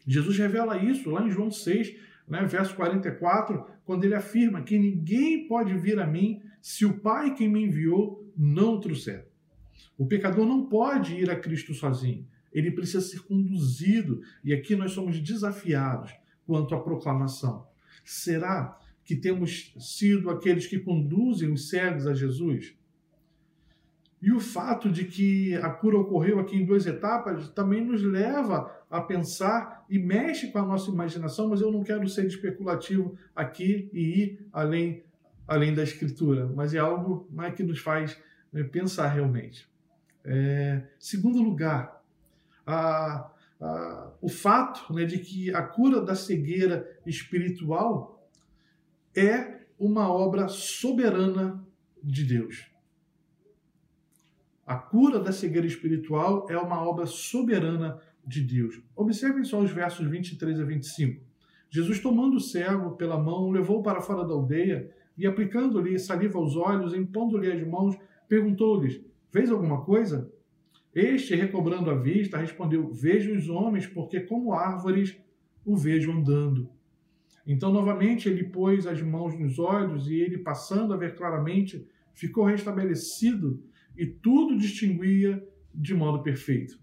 Jesus 0.05 0.37
revela 0.37 0.77
isso 0.77 1.09
lá 1.09 1.25
em 1.25 1.31
João 1.31 1.49
6, 1.49 1.95
né, 2.27 2.45
verso 2.45 2.75
44, 2.75 3.65
quando 3.83 4.03
ele 4.03 4.13
afirma 4.13 4.61
que 4.61 4.77
ninguém 4.77 5.47
pode 5.47 5.75
vir 5.75 5.99
a 5.99 6.05
mim 6.05 6.39
se 6.61 6.85
o 6.85 6.99
Pai 6.99 7.33
que 7.33 7.47
me 7.47 7.63
enviou 7.63 8.31
não 8.37 8.75
o 8.75 8.79
trouxer. 8.79 9.27
O 9.97 10.05
pecador 10.05 10.45
não 10.45 10.67
pode 10.67 11.15
ir 11.15 11.31
a 11.31 11.35
Cristo 11.35 11.73
sozinho. 11.73 12.27
Ele 12.53 12.69
precisa 12.69 13.01
ser 13.01 13.23
conduzido. 13.23 14.21
E 14.43 14.53
aqui 14.53 14.75
nós 14.75 14.91
somos 14.91 15.19
desafiados 15.19 16.13
quanto 16.45 16.75
à 16.75 16.79
proclamação. 16.79 17.65
Será 18.05 18.79
que 19.03 19.15
temos 19.15 19.73
sido 19.79 20.29
aqueles 20.29 20.67
que 20.67 20.79
conduzem 20.79 21.51
os 21.51 21.69
cegos 21.69 22.07
a 22.07 22.13
Jesus? 22.13 22.75
E 24.21 24.31
o 24.31 24.39
fato 24.39 24.89
de 24.89 25.05
que 25.05 25.55
a 25.55 25.69
cura 25.69 25.99
ocorreu 25.99 26.39
aqui 26.39 26.55
em 26.55 26.65
duas 26.65 26.85
etapas 26.85 27.49
também 27.49 27.83
nos 27.83 28.01
leva 28.01 28.71
a 28.89 29.01
pensar 29.01 29.85
e 29.89 29.99
mexe 29.99 30.51
com 30.51 30.59
a 30.59 30.65
nossa 30.65 30.89
imaginação, 30.89 31.49
mas 31.49 31.61
eu 31.61 31.71
não 31.71 31.83
quero 31.83 32.07
ser 32.07 32.25
especulativo 32.25 33.17
aqui 33.35 33.89
e 33.91 33.99
ir 33.99 34.47
além, 34.53 35.03
além 35.47 35.73
da 35.73 35.83
escritura, 35.83 36.47
mas 36.55 36.73
é 36.73 36.79
algo 36.79 37.27
né, 37.31 37.51
que 37.51 37.61
nos 37.61 37.79
faz 37.79 38.19
né, 38.51 38.63
pensar 38.63 39.09
realmente. 39.09 39.69
É, 40.23 40.81
segundo 40.97 41.41
lugar, 41.43 42.01
a, 42.65 43.31
ah, 43.61 44.11
o 44.21 44.29
fato 44.29 44.93
né, 44.93 45.05
de 45.05 45.19
que 45.19 45.53
a 45.53 45.61
cura 45.61 46.01
da 46.01 46.15
cegueira 46.15 46.99
espiritual 47.05 48.29
é 49.15 49.61
uma 49.79 50.11
obra 50.11 50.47
soberana 50.47 51.65
de 52.03 52.23
Deus. 52.23 52.69
A 54.65 54.75
cura 54.75 55.19
da 55.19 55.31
cegueira 55.31 55.67
espiritual 55.67 56.47
é 56.49 56.57
uma 56.57 56.81
obra 56.81 57.05
soberana 57.05 57.99
de 58.25 58.41
Deus. 58.41 58.81
Observem 58.95 59.43
só 59.43 59.59
os 59.59 59.71
versos 59.71 60.07
23 60.07 60.59
a 60.59 60.63
25. 60.63 61.23
Jesus, 61.69 61.99
tomando 61.99 62.37
o 62.37 62.41
cego 62.41 62.95
pela 62.95 63.17
mão, 63.17 63.51
levou 63.51 63.83
para 63.83 64.01
fora 64.01 64.25
da 64.25 64.33
aldeia 64.33 64.89
e, 65.17 65.27
aplicando-lhe 65.27 65.99
saliva 65.99 66.39
aos 66.39 66.55
olhos, 66.55 66.93
impondo-lhe 66.93 67.51
as 67.51 67.67
mãos, 67.67 67.95
perguntou-lhes: 68.27 69.01
Fez 69.29 69.51
alguma 69.51 69.83
coisa? 69.83 70.31
Este, 70.95 71.35
recobrando 71.35 71.91
a 71.91 71.95
vista, 71.95 72.37
respondeu: 72.37 72.93
Vejo 72.93 73.35
os 73.35 73.49
homens, 73.49 73.85
porque 73.85 74.21
como 74.21 74.53
árvores 74.53 75.17
o 75.65 75.75
vejo 75.75 76.11
andando. 76.11 76.69
Então, 77.45 77.71
novamente, 77.71 78.29
ele 78.29 78.45
pôs 78.45 78.87
as 78.87 79.01
mãos 79.01 79.37
nos 79.37 79.59
olhos 79.59 80.09
e 80.09 80.15
ele, 80.15 80.37
passando 80.37 80.93
a 80.93 80.97
ver 80.97 81.15
claramente, 81.15 81.85
ficou 82.13 82.45
restabelecido 82.45 83.61
e 83.95 84.05
tudo 84.05 84.57
distinguia 84.57 85.45
de 85.73 85.93
modo 85.93 86.23
perfeito. 86.23 86.79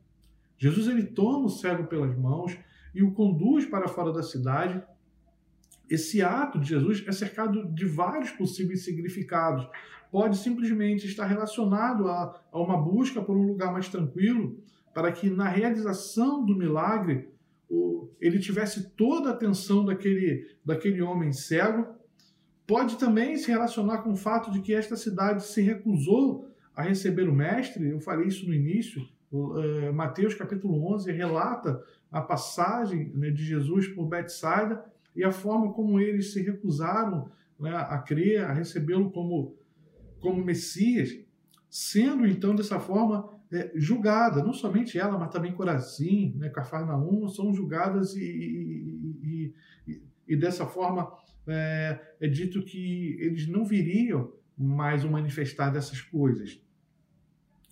Jesus 0.59 0.87
ele 0.87 1.05
toma 1.05 1.47
o 1.47 1.51
cego 1.51 1.87
pelas 1.87 2.17
mãos 2.17 2.57
e 2.95 3.03
o 3.03 3.13
conduz 3.13 3.67
para 3.67 3.89
fora 3.89 4.13
da 4.13 4.23
cidade. 4.23 4.83
Esse 5.89 6.23
ato 6.23 6.59
de 6.59 6.69
Jesus 6.69 7.05
é 7.07 7.13
cercado 7.13 7.67
de 7.73 7.85
vários 7.85 8.31
possíveis 8.31 8.85
significados 8.85 9.69
pode 10.11 10.37
simplesmente 10.37 11.07
estar 11.07 11.25
relacionado 11.25 12.07
a, 12.07 12.39
a 12.53 12.61
uma 12.61 12.77
busca 12.77 13.23
por 13.23 13.35
um 13.35 13.47
lugar 13.47 13.73
mais 13.73 13.89
tranquilo, 13.89 14.59
para 14.93 15.11
que 15.11 15.31
na 15.31 15.49
realização 15.49 16.45
do 16.45 16.55
milagre 16.55 17.33
ele 18.21 18.39
tivesse 18.39 18.91
toda 18.91 19.31
a 19.31 19.33
atenção 19.33 19.85
daquele, 19.85 20.47
daquele 20.65 21.03
homem 21.03 21.33
cego. 21.33 21.87
Pode 22.65 22.97
também 22.97 23.37
se 23.37 23.51
relacionar 23.51 23.99
com 23.99 24.13
o 24.13 24.17
fato 24.17 24.51
de 24.53 24.61
que 24.61 24.73
esta 24.73 24.97
cidade 24.97 25.45
se 25.45 25.61
recusou 25.61 26.49
a 26.77 26.83
receber 26.83 27.29
o 27.29 27.35
mestre. 27.35 27.89
Eu 27.89 27.99
falei 27.99 28.29
isso 28.29 28.47
no 28.47 28.55
início. 28.55 29.03
Uh, 29.33 29.93
Mateus 29.93 30.35
capítulo 30.35 30.95
11 30.95 31.11
relata 31.11 31.83
a 32.13 32.21
passagem 32.21 33.11
né, 33.15 33.31
de 33.31 33.43
Jesus 33.43 33.89
por 33.89 34.07
Betsaida 34.07 34.85
e 35.15 35.25
a 35.25 35.31
forma 35.31 35.73
como 35.73 36.01
eles 36.01 36.33
se 36.33 36.43
recusaram 36.43 37.31
né, 37.59 37.71
a 37.75 37.99
crer, 37.99 38.45
a 38.45 38.53
recebê-lo 38.53 39.11
como 39.11 39.57
como 40.21 40.45
Messias, 40.45 41.19
sendo 41.69 42.25
então 42.25 42.55
dessa 42.55 42.79
forma 42.79 43.29
é, 43.53 43.73
julgada, 43.75 44.43
não 44.43 44.53
somente 44.53 44.97
ela, 44.99 45.19
mas 45.19 45.31
também 45.31 45.53
Corazim, 45.53 46.33
né, 46.37 46.49
Cafarnaum, 46.49 47.29
são 47.29 47.53
julgadas 47.53 48.15
e, 48.15 48.23
e, 48.23 49.55
e, 49.87 50.03
e 50.29 50.37
dessa 50.37 50.65
forma 50.65 51.13
é, 51.47 52.01
é, 52.21 52.29
dito 52.29 52.63
que 52.63 53.17
eles 53.21 53.47
não 53.49 53.65
viriam 53.65 54.33
mais 54.57 55.05
o 55.05 55.11
manifestar 55.11 55.71
dessas 55.71 56.01
coisas. 56.01 56.61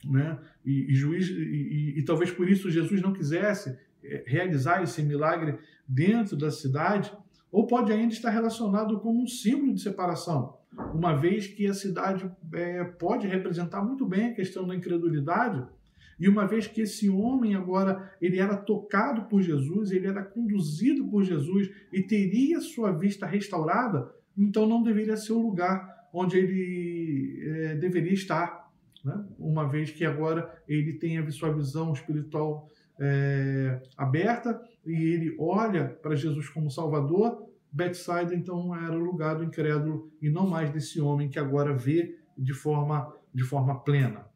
Né? 0.05 0.39
E, 0.65 0.95
juiz, 0.95 1.29
e, 1.29 2.03
talvez 2.05 2.31
por 2.31 2.49
isso 2.49 2.71
Jesus 2.71 3.01
não 3.01 3.13
quisesse 3.13 3.79
é, 4.03 4.25
realizar 4.27 4.83
esse 4.83 5.03
milagre 5.03 5.59
dentro 5.87 6.37
da 6.37 6.51
cidade, 6.51 7.13
ou 7.51 7.67
pode 7.67 7.93
ainda 7.93 8.13
estar 8.13 8.31
relacionado 8.31 9.01
como 9.01 9.23
um 9.23 9.27
símbolo 9.27 9.75
de 9.75 9.81
separação 9.81 10.61
uma 10.95 11.15
vez 11.15 11.47
que 11.47 11.67
a 11.67 11.75
cidade 11.75 12.31
é, 12.53 12.85
pode 12.85 13.27
representar 13.27 13.83
muito 13.83 14.07
bem 14.07 14.27
a 14.27 14.35
questão 14.35 14.67
da 14.67 14.75
incredulidade, 14.75 15.67
e 16.19 16.29
uma 16.29 16.47
vez 16.47 16.67
que 16.67 16.83
esse 16.83 17.09
homem 17.09 17.55
agora 17.55 18.13
ele 18.21 18.39
era 18.39 18.55
tocado 18.55 19.23
por 19.23 19.41
Jesus, 19.41 19.91
ele 19.91 20.07
era 20.07 20.23
conduzido 20.23 21.09
por 21.09 21.25
Jesus 21.25 21.71
e 21.93 22.03
teria 22.03 22.61
sua 22.61 22.93
vista 22.93 23.27
restaurada, 23.27 24.13
então 24.37 24.67
não 24.67 24.83
deveria 24.83 25.17
ser 25.17 25.33
o 25.33 25.41
lugar 25.41 26.09
onde 26.13 26.37
ele 26.37 27.41
é, 27.43 27.75
deveria 27.77 28.13
estar, 28.13 28.71
né? 29.03 29.25
uma 29.39 29.67
vez 29.67 29.91
que 29.91 30.05
agora 30.05 30.63
ele 30.69 30.93
tem 30.95 31.19
a 31.19 31.31
sua 31.31 31.53
visão 31.53 31.93
espiritual 31.93 32.69
é, 32.99 33.81
aberta 33.97 34.61
e 34.85 34.93
ele 34.93 35.37
olha 35.39 35.89
para 35.89 36.15
Jesus 36.15 36.49
como 36.49 36.71
Salvador, 36.71 37.49
Betsaida 37.73 38.35
então 38.35 38.75
era 38.75 38.97
o 38.97 39.05
lugar 39.05 39.37
do 39.37 39.45
incrédulo 39.45 40.11
e 40.21 40.29
não 40.29 40.47
mais 40.47 40.71
desse 40.71 41.01
homem 41.01 41.29
que 41.29 41.39
agora 41.39 41.73
vê 41.73 42.19
de 42.37 42.53
forma, 42.53 43.15
de 43.33 43.45
forma 43.45 43.79
plena. 43.81 44.27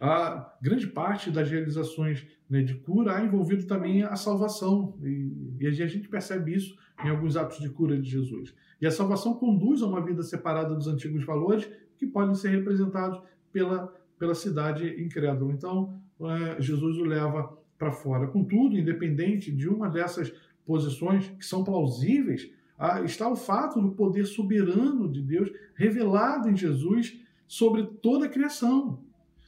A 0.00 0.56
grande 0.62 0.86
parte 0.86 1.30
das 1.30 1.50
realizações 1.50 2.26
né, 2.48 2.62
de 2.62 2.74
cura 2.74 3.16
há 3.16 3.24
envolvido 3.24 3.66
também 3.66 4.02
a 4.02 4.14
salvação, 4.14 4.96
e, 5.02 5.56
e, 5.60 5.66
a 5.66 5.86
gente 5.86 6.08
percebe 6.08 6.54
isso 6.54 6.76
em 7.04 7.08
alguns 7.08 7.36
atos 7.36 7.58
de 7.58 7.68
cura 7.68 8.00
de 8.00 8.08
Jesus. 8.08 8.54
E 8.80 8.86
a 8.86 8.90
salvação 8.90 9.34
conduz 9.34 9.82
a 9.82 9.86
uma 9.86 10.00
vida 10.00 10.22
separada 10.22 10.74
dos 10.74 10.86
antigos 10.86 11.24
valores 11.24 11.68
que 11.96 12.06
podem 12.06 12.34
ser 12.34 12.50
representados 12.50 13.20
pela, 13.52 13.92
pela 14.18 14.34
cidade 14.34 15.02
incrédula. 15.02 15.52
Então, 15.52 16.00
é, 16.20 16.60
Jesus 16.60 16.96
o 16.96 17.04
leva 17.04 17.58
para 17.78 17.92
fora. 17.92 18.26
Contudo, 18.26 18.76
independente 18.76 19.52
de 19.52 19.68
uma 19.68 19.88
dessas 19.88 20.32
posições 20.66 21.28
que 21.28 21.46
são 21.46 21.64
plausíveis, 21.64 22.50
ah, 22.78 23.00
está 23.02 23.28
o 23.28 23.36
fato 23.36 23.80
do 23.80 23.92
poder 23.92 24.26
soberano 24.26 25.10
de 25.10 25.22
Deus 25.22 25.50
revelado 25.74 26.48
em 26.48 26.56
Jesus 26.56 27.18
sobre 27.46 27.84
toda 28.02 28.26
a 28.26 28.28
criação. 28.28 29.02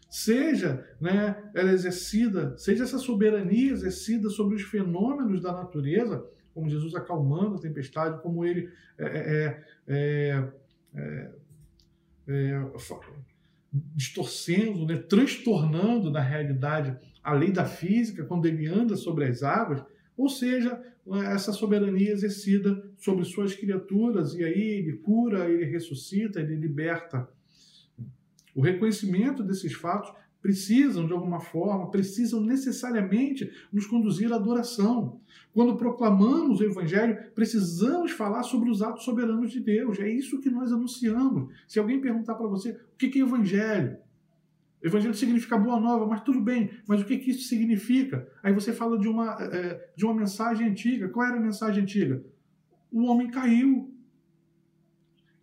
Seja 0.08 0.84
né, 1.00 1.50
ela 1.54 1.70
exercida, 1.70 2.56
seja 2.56 2.82
essa 2.82 2.99
soberania 2.99 3.72
exercida 3.72 4.28
sobre 4.30 4.56
os 4.56 4.62
fenômenos 4.62 5.40
da 5.40 5.52
natureza, 5.52 6.26
como 6.52 6.68
Jesus 6.68 6.94
acalmando 6.96 7.56
a 7.56 7.60
tempestade, 7.60 8.20
como 8.20 8.44
ele 8.44 8.68
é, 8.99 9.06
é, 9.06 9.64
é, 9.87 10.49
é, 10.96 11.30
é 12.28 12.70
distorcendo, 13.94 14.84
né, 14.84 14.96
transtornando 14.96 16.10
na 16.10 16.20
realidade 16.20 16.99
a 17.23 17.33
lei 17.33 17.50
da 17.50 17.65
física 17.65 18.25
quando 18.25 18.47
ele 18.47 18.67
anda 18.67 18.97
sobre 18.97 19.27
as 19.27 19.43
águas, 19.43 19.83
ou 20.17 20.29
seja, 20.29 20.81
essa 21.33 21.53
soberania 21.53 22.12
exercida 22.12 22.83
sobre 22.99 23.25
suas 23.25 23.55
criaturas, 23.55 24.35
e 24.35 24.45
aí 24.45 24.61
ele 24.61 24.99
cura, 24.99 25.49
ele 25.49 25.65
ressuscita, 25.65 26.41
ele 26.41 26.57
liberta. 26.57 27.29
O 28.55 28.61
reconhecimento 28.61 29.43
desses 29.43 29.73
fatos 29.73 30.12
precisam, 30.43 31.07
de 31.07 31.12
alguma 31.12 31.41
forma, 31.41 31.91
precisam 31.91 32.41
necessariamente 32.41 33.50
nos 33.73 33.87
conduzir 33.87 34.33
à 34.33 34.37
adoração. 34.37 35.21
Quando 35.53 35.77
proclamamos 35.77 36.61
o 36.61 36.65
Evangelho, 36.65 37.17
precisamos 37.35 38.12
falar 38.12 38.43
sobre 38.43 38.71
os 38.71 38.83
atos 38.83 39.05
soberanos 39.05 39.53
de 39.53 39.61
Deus. 39.61 39.99
É 39.99 40.09
isso 40.09 40.41
que 40.41 40.50
nós 40.50 40.73
anunciamos. 40.73 41.53
Se 41.69 41.79
alguém 41.79 42.00
perguntar 42.00 42.35
para 42.35 42.47
você 42.47 42.71
o 42.71 42.97
que 42.97 43.19
é 43.19 43.23
Evangelho, 43.23 43.99
Evangelho 44.82 45.14
significa 45.14 45.58
boa 45.58 45.78
nova, 45.78 46.06
mas 46.06 46.22
tudo 46.22 46.40
bem, 46.40 46.70
mas 46.87 47.02
o 47.02 47.04
que, 47.04 47.18
que 47.18 47.30
isso 47.30 47.49
significa? 47.49 48.26
Aí 48.42 48.52
você 48.52 48.72
fala 48.72 48.99
de 48.99 49.06
uma, 49.06 49.37
é, 49.40 49.90
de 49.94 50.04
uma 50.04 50.14
mensagem 50.14 50.68
antiga. 50.68 51.08
Qual 51.08 51.26
era 51.26 51.37
a 51.37 51.40
mensagem 51.40 51.82
antiga? 51.82 52.25
O 52.90 53.04
homem 53.04 53.30
caiu. 53.30 53.94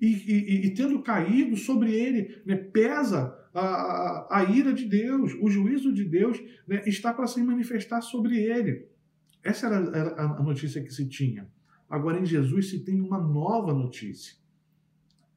e, 0.01 0.07
e, 0.07 0.65
e 0.67 0.73
tendo 0.73 1.01
caído 1.01 1.55
sobre 1.55 1.93
ele, 1.93 2.41
né, 2.45 2.55
pesa 2.55 3.35
a, 3.53 3.61
a, 3.61 4.39
a, 4.39 4.43
ira 4.43 4.73
de 4.73 4.85
Deus, 4.85 5.33
o 5.41 5.49
juízo 5.49 5.91
de 5.93 6.03
Deus 6.03 6.39
né, 6.67 6.83
está 6.85 7.13
para 7.13 7.27
se 7.27 7.41
manifestar 7.41 8.01
sobre 8.01 8.37
ele. 8.37 8.87
Essa 9.43 9.67
era, 9.67 9.97
era 9.97 10.21
a 10.21 10.43
notícia 10.43 10.83
que 10.83 10.93
se 10.93 11.07
tinha. 11.07 11.49
Agora, 11.89 12.19
em 12.19 12.25
Jesus 12.25 12.69
se 12.69 12.83
tem 12.83 12.99
uma 12.99 13.17
nova 13.19 13.73
notícia 13.73 14.35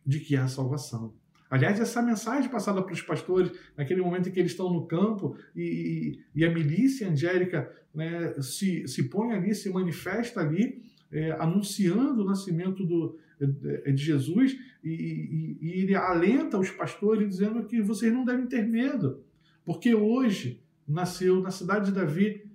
de 0.04 0.20
que 0.20 0.36
há 0.36 0.48
salvação. 0.48 1.14
Aliás, 1.50 1.80
essa 1.80 2.00
mensagem 2.00 2.48
passada 2.48 2.80
para 2.80 2.92
os 2.92 3.02
pastores, 3.02 3.50
naquele 3.76 4.00
momento 4.00 4.28
em 4.28 4.32
que 4.32 4.38
eles 4.38 4.52
estão 4.52 4.72
no 4.72 4.86
campo 4.86 5.36
e, 5.54 6.20
e, 6.34 6.40
e 6.40 6.44
a 6.44 6.50
milícia 6.50 7.10
angélica 7.10 7.70
né, 7.92 8.34
se, 8.40 8.86
se 8.86 9.08
põe 9.08 9.32
ali, 9.32 9.52
se 9.52 9.68
manifesta 9.68 10.40
ali, 10.40 10.80
é, 11.10 11.32
anunciando 11.32 12.22
o 12.22 12.24
nascimento 12.24 12.86
do, 12.86 13.18
de 13.40 13.96
Jesus, 13.96 14.56
e, 14.82 15.58
e, 15.60 15.80
ele 15.82 15.94
alenta 15.94 16.58
os 16.58 16.70
pastores 16.70 17.28
dizendo 17.28 17.64
que 17.64 17.82
vocês 17.82 18.12
não 18.12 18.24
devem 18.24 18.46
ter 18.46 18.66
medo, 18.66 19.24
porque 19.64 19.94
hoje 19.94 20.62
nasceu 20.86 21.40
na 21.40 21.50
cidade 21.50 21.86
de 21.86 21.92
Davi 21.92 22.48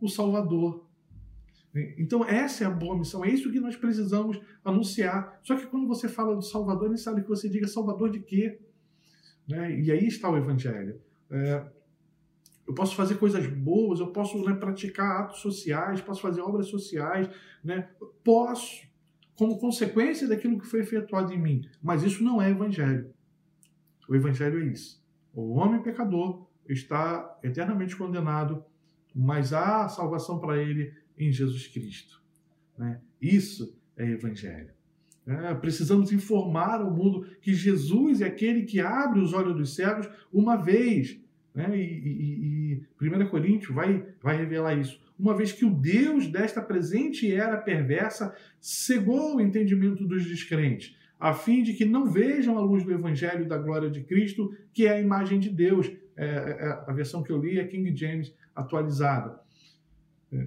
o 0.00 0.08
Salvador. 0.08 0.81
Então, 1.74 2.22
essa 2.24 2.64
é 2.64 2.66
a 2.66 2.70
boa 2.70 2.98
missão, 2.98 3.24
é 3.24 3.30
isso 3.30 3.50
que 3.50 3.58
nós 3.58 3.74
precisamos 3.76 4.38
anunciar. 4.62 5.40
Só 5.42 5.56
que 5.56 5.66
quando 5.66 5.86
você 5.86 6.06
fala 6.06 6.36
do 6.36 6.42
Salvador, 6.42 6.88
nem 6.88 6.98
sabe 6.98 7.22
que 7.22 7.28
você 7.28 7.48
diga 7.48 7.66
Salvador 7.66 8.10
de 8.10 8.20
quê? 8.20 8.58
Né? 9.48 9.80
E 9.80 9.90
aí 9.90 10.06
está 10.06 10.28
o 10.28 10.36
Evangelho. 10.36 11.00
É, 11.30 11.64
eu 12.66 12.74
posso 12.74 12.94
fazer 12.94 13.14
coisas 13.14 13.46
boas, 13.46 14.00
eu 14.00 14.08
posso 14.08 14.44
né, 14.44 14.54
praticar 14.54 15.22
atos 15.22 15.40
sociais, 15.40 16.00
posso 16.02 16.20
fazer 16.20 16.42
obras 16.42 16.66
sociais, 16.66 17.28
né? 17.64 17.88
posso, 18.22 18.82
como 19.34 19.58
consequência 19.58 20.28
daquilo 20.28 20.58
que 20.58 20.66
foi 20.66 20.80
efetuado 20.80 21.32
em 21.32 21.40
mim. 21.40 21.62
Mas 21.82 22.02
isso 22.02 22.22
não 22.22 22.40
é 22.40 22.50
Evangelho. 22.50 23.12
O 24.06 24.14
Evangelho 24.14 24.62
é 24.62 24.66
isso. 24.66 25.02
O 25.32 25.54
homem 25.54 25.82
pecador 25.82 26.46
está 26.68 27.38
eternamente 27.42 27.96
condenado, 27.96 28.62
mas 29.14 29.52
há 29.52 29.88
salvação 29.88 30.38
para 30.38 30.58
ele 30.58 30.92
em 31.18 31.30
Jesus 31.30 31.66
Cristo. 31.66 32.22
Né? 32.78 33.00
Isso 33.20 33.76
é 33.96 34.08
Evangelho. 34.08 34.70
É, 35.26 35.54
precisamos 35.54 36.12
informar 36.12 36.80
ao 36.80 36.90
mundo 36.90 37.26
que 37.40 37.54
Jesus 37.54 38.20
é 38.20 38.26
aquele 38.26 38.62
que 38.62 38.80
abre 38.80 39.20
os 39.20 39.32
olhos 39.32 39.54
dos 39.54 39.74
cegos 39.74 40.08
uma 40.32 40.56
vez. 40.56 41.20
Né? 41.54 41.78
E, 41.78 41.82
e, 41.82 42.82
e 43.00 43.08
1 43.08 43.28
Coríntios 43.28 43.74
vai, 43.74 44.04
vai 44.20 44.36
revelar 44.36 44.74
isso. 44.74 45.00
Uma 45.18 45.36
vez 45.36 45.52
que 45.52 45.64
o 45.64 45.70
Deus 45.70 46.26
desta 46.26 46.60
presente 46.60 47.32
era 47.32 47.56
perversa 47.56 48.34
cegou 48.60 49.36
o 49.36 49.40
entendimento 49.40 50.04
dos 50.04 50.26
descrentes, 50.26 50.96
a 51.20 51.32
fim 51.32 51.62
de 51.62 51.74
que 51.74 51.84
não 51.84 52.10
vejam 52.10 52.58
a 52.58 52.62
luz 52.62 52.82
do 52.82 52.92
Evangelho 52.92 53.46
da 53.46 53.56
glória 53.56 53.88
de 53.88 54.02
Cristo, 54.02 54.52
que 54.72 54.86
é 54.86 54.94
a 54.94 55.00
imagem 55.00 55.38
de 55.38 55.50
Deus. 55.50 55.92
É, 56.16 56.26
é, 56.26 56.84
a 56.86 56.92
versão 56.92 57.22
que 57.22 57.30
eu 57.30 57.38
li 57.38 57.58
é 57.58 57.64
King 57.64 57.96
James 57.96 58.34
atualizada. 58.54 59.38
É. 60.32 60.46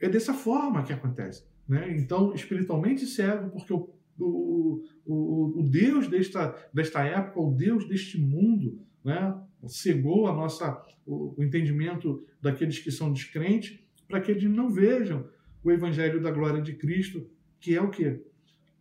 É 0.00 0.08
dessa 0.08 0.32
forma 0.32 0.82
que 0.82 0.92
acontece. 0.92 1.44
Né? 1.68 1.96
Então, 1.96 2.34
espiritualmente 2.34 3.06
cego, 3.06 3.50
porque 3.50 3.72
o, 3.72 3.90
o, 4.18 4.84
o, 5.04 5.60
o 5.60 5.62
Deus 5.62 6.08
desta, 6.08 6.54
desta 6.72 7.04
época, 7.04 7.40
o 7.40 7.54
Deus 7.54 7.86
deste 7.86 8.18
mundo, 8.18 8.80
né? 9.04 9.38
cegou 9.68 10.26
a 10.26 10.34
nossa, 10.34 10.82
o, 11.06 11.34
o 11.38 11.44
entendimento 11.44 12.24
daqueles 12.40 12.78
que 12.78 12.90
são 12.90 13.12
descrentes, 13.12 13.78
para 14.08 14.20
que 14.20 14.30
eles 14.30 14.44
não 14.44 14.70
vejam 14.70 15.28
o 15.62 15.70
evangelho 15.70 16.20
da 16.20 16.30
glória 16.30 16.60
de 16.60 16.74
Cristo, 16.74 17.30
que 17.60 17.74
é 17.74 17.80
o 17.80 17.90
que? 17.90 18.20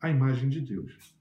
A 0.01 0.09
imagem 0.09 0.49
de 0.49 0.61
Deus. 0.61 1.19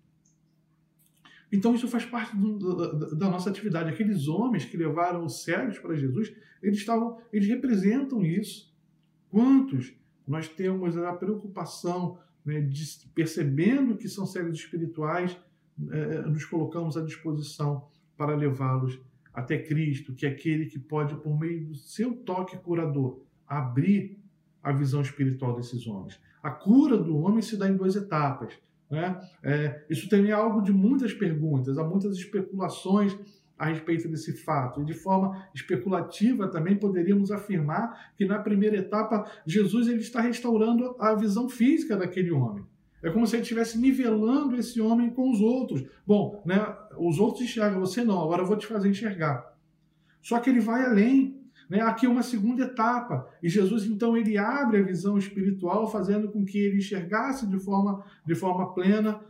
Então 1.50 1.74
isso 1.74 1.88
faz 1.88 2.04
parte 2.04 2.36
do, 2.36 2.58
da, 2.58 3.08
da, 3.14 3.30
nossa 3.30 3.50
atividade. 3.50 3.90
Aqueles 3.90 4.28
homens 4.28 4.64
que 4.64 4.76
levaram 4.76 5.24
os 5.24 5.42
cegos 5.42 5.78
para 5.78 5.96
Jesus, 5.96 6.32
eles 6.62 6.78
estavam, 6.78 7.18
eles 7.32 7.48
representam 7.48 8.24
isso. 8.24 8.68
Quantos 9.30 9.94
nós 10.26 10.48
temos 10.48 10.96
a 10.96 11.12
preocupação 11.12 12.18
né, 12.44 12.60
de, 12.60 12.84
percebendo 13.14 13.96
que 13.96 14.08
são 14.08 14.26
seres 14.26 14.54
espirituais, 14.54 15.38
é, 15.90 16.22
nos 16.22 16.44
colocamos 16.44 16.96
à 16.96 17.02
disposição 17.02 17.88
para 18.16 18.34
levá-los 18.34 18.98
até 19.32 19.58
Cristo, 19.58 20.12
que 20.12 20.26
é 20.26 20.30
aquele 20.30 20.66
que 20.66 20.78
pode, 20.78 21.14
por 21.16 21.38
meio 21.38 21.66
do 21.66 21.74
seu 21.74 22.16
toque 22.16 22.56
curador, 22.58 23.20
abrir 23.46 24.18
a 24.62 24.72
visão 24.72 25.00
espiritual 25.00 25.54
desses 25.54 25.86
homens. 25.86 26.20
A 26.42 26.50
cura 26.50 26.98
do 26.98 27.16
homem 27.18 27.40
se 27.40 27.56
dá 27.56 27.68
em 27.68 27.76
duas 27.76 27.94
etapas. 27.94 28.54
Né? 28.90 29.20
É, 29.42 29.84
isso 29.88 30.12
é 30.12 30.32
algo 30.32 30.62
de 30.62 30.72
muitas 30.72 31.12
perguntas, 31.12 31.78
há 31.78 31.84
muitas 31.84 32.16
especulações 32.16 33.16
a 33.58 33.66
respeito 33.66 34.08
desse 34.08 34.32
fato. 34.32 34.80
E 34.80 34.84
de 34.84 34.94
forma 34.94 35.44
especulativa 35.54 36.48
também 36.48 36.76
poderíamos 36.76 37.30
afirmar 37.30 38.12
que 38.16 38.24
na 38.24 38.38
primeira 38.38 38.76
etapa 38.76 39.30
Jesus 39.44 39.88
ele 39.88 40.00
está 40.00 40.20
restaurando 40.20 40.94
a 40.98 41.14
visão 41.14 41.48
física 41.48 41.96
daquele 41.96 42.30
homem. 42.30 42.64
É 43.02 43.10
como 43.10 43.26
se 43.26 43.36
ele 43.36 43.42
estivesse 43.42 43.78
nivelando 43.78 44.56
esse 44.56 44.80
homem 44.80 45.10
com 45.10 45.30
os 45.30 45.40
outros. 45.40 45.84
Bom, 46.06 46.42
né, 46.44 46.74
os 46.96 47.18
outros 47.18 47.42
enxergam, 47.42 47.80
você 47.80 48.04
não, 48.04 48.22
agora 48.22 48.42
eu 48.42 48.46
vou 48.46 48.56
te 48.56 48.66
fazer 48.66 48.88
enxergar. 48.88 49.56
Só 50.20 50.38
que 50.40 50.50
ele 50.50 50.60
vai 50.60 50.84
além. 50.84 51.38
Né? 51.70 51.80
Aqui 51.80 52.06
é 52.06 52.08
uma 52.08 52.22
segunda 52.22 52.64
etapa. 52.64 53.28
E 53.42 53.48
Jesus, 53.48 53.84
então, 53.84 54.16
ele 54.16 54.36
abre 54.36 54.78
a 54.78 54.82
visão 54.82 55.16
espiritual, 55.16 55.90
fazendo 55.90 56.28
com 56.28 56.44
que 56.44 56.58
ele 56.58 56.78
enxergasse 56.78 57.46
de 57.46 57.58
forma, 57.58 58.04
de 58.26 58.34
forma 58.34 58.74
plena 58.74 59.20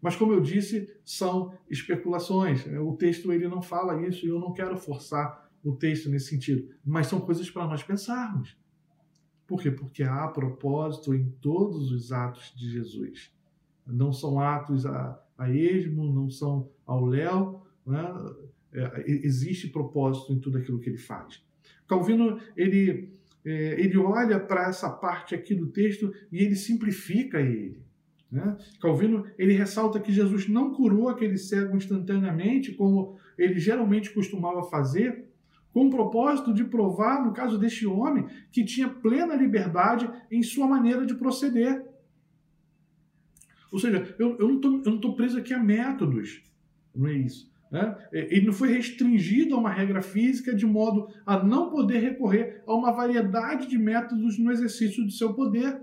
mas 0.00 0.16
como 0.16 0.32
eu 0.32 0.40
disse, 0.40 0.92
são 1.04 1.52
especulações. 1.68 2.64
O 2.66 2.96
texto 2.96 3.32
ele 3.32 3.48
não 3.48 3.60
fala 3.60 4.06
isso 4.06 4.24
e 4.24 4.28
eu 4.28 4.38
não 4.38 4.52
quero 4.52 4.76
forçar 4.76 5.50
o 5.62 5.72
texto 5.76 6.08
nesse 6.08 6.30
sentido, 6.30 6.72
mas 6.84 7.06
são 7.06 7.20
coisas 7.20 7.50
para 7.50 7.66
nós 7.66 7.82
pensarmos. 7.82 8.56
Por 9.46 9.60
quê? 9.60 9.70
Porque 9.70 10.02
há 10.02 10.26
propósito 10.28 11.14
em 11.14 11.28
todos 11.40 11.90
os 11.90 12.12
atos 12.12 12.54
de 12.56 12.70
Jesus. 12.70 13.32
Não 13.86 14.12
são 14.12 14.38
atos 14.38 14.86
a, 14.86 15.20
a 15.36 15.50
esmo, 15.50 16.12
não 16.12 16.30
são 16.30 16.70
ao 16.86 17.04
léu, 17.04 17.66
né? 17.84 18.00
é, 18.72 19.04
existe 19.06 19.68
propósito 19.68 20.32
em 20.32 20.38
tudo 20.38 20.58
aquilo 20.58 20.78
que 20.78 20.88
ele 20.88 20.98
faz. 20.98 21.42
Calvino 21.86 22.38
ele, 22.56 23.12
é, 23.44 23.80
ele 23.80 23.98
olha 23.98 24.38
para 24.38 24.68
essa 24.68 24.88
parte 24.88 25.34
aqui 25.34 25.54
do 25.54 25.66
texto 25.66 26.12
e 26.30 26.38
ele 26.38 26.54
simplifica 26.54 27.40
ele. 27.40 27.82
Né? 28.30 28.56
Calvino 28.80 29.26
ele 29.38 29.52
ressalta 29.52 29.98
que 29.98 30.12
Jesus 30.12 30.48
não 30.48 30.72
curou 30.72 31.08
aquele 31.08 31.36
cego 31.36 31.76
instantaneamente, 31.76 32.72
como 32.72 33.16
ele 33.36 33.58
geralmente 33.58 34.10
costumava 34.10 34.62
fazer, 34.64 35.28
com 35.72 35.86
o 35.86 35.90
propósito 35.90 36.52
de 36.52 36.64
provar, 36.64 37.24
no 37.24 37.32
caso 37.32 37.58
deste 37.58 37.86
homem, 37.86 38.26
que 38.50 38.64
tinha 38.64 38.88
plena 38.88 39.34
liberdade 39.34 40.10
em 40.30 40.42
sua 40.42 40.66
maneira 40.66 41.06
de 41.06 41.14
proceder. 41.14 41.84
Ou 43.72 43.78
seja, 43.78 44.14
eu, 44.18 44.36
eu 44.38 44.48
não 44.48 44.94
estou 44.96 45.14
preso 45.14 45.38
aqui 45.38 45.54
a 45.54 45.62
métodos, 45.62 46.42
não 46.94 47.06
é 47.06 47.14
isso. 47.14 47.50
Né? 47.70 47.96
Ele 48.12 48.46
não 48.46 48.52
foi 48.52 48.72
restringido 48.72 49.54
a 49.54 49.58
uma 49.58 49.70
regra 49.70 50.02
física 50.02 50.52
de 50.54 50.66
modo 50.66 51.08
a 51.24 51.42
não 51.42 51.70
poder 51.70 51.98
recorrer 51.98 52.62
a 52.66 52.74
uma 52.74 52.90
variedade 52.90 53.68
de 53.68 53.78
métodos 53.78 54.38
no 54.38 54.50
exercício 54.50 55.04
do 55.04 55.12
seu 55.12 55.32
poder. 55.34 55.80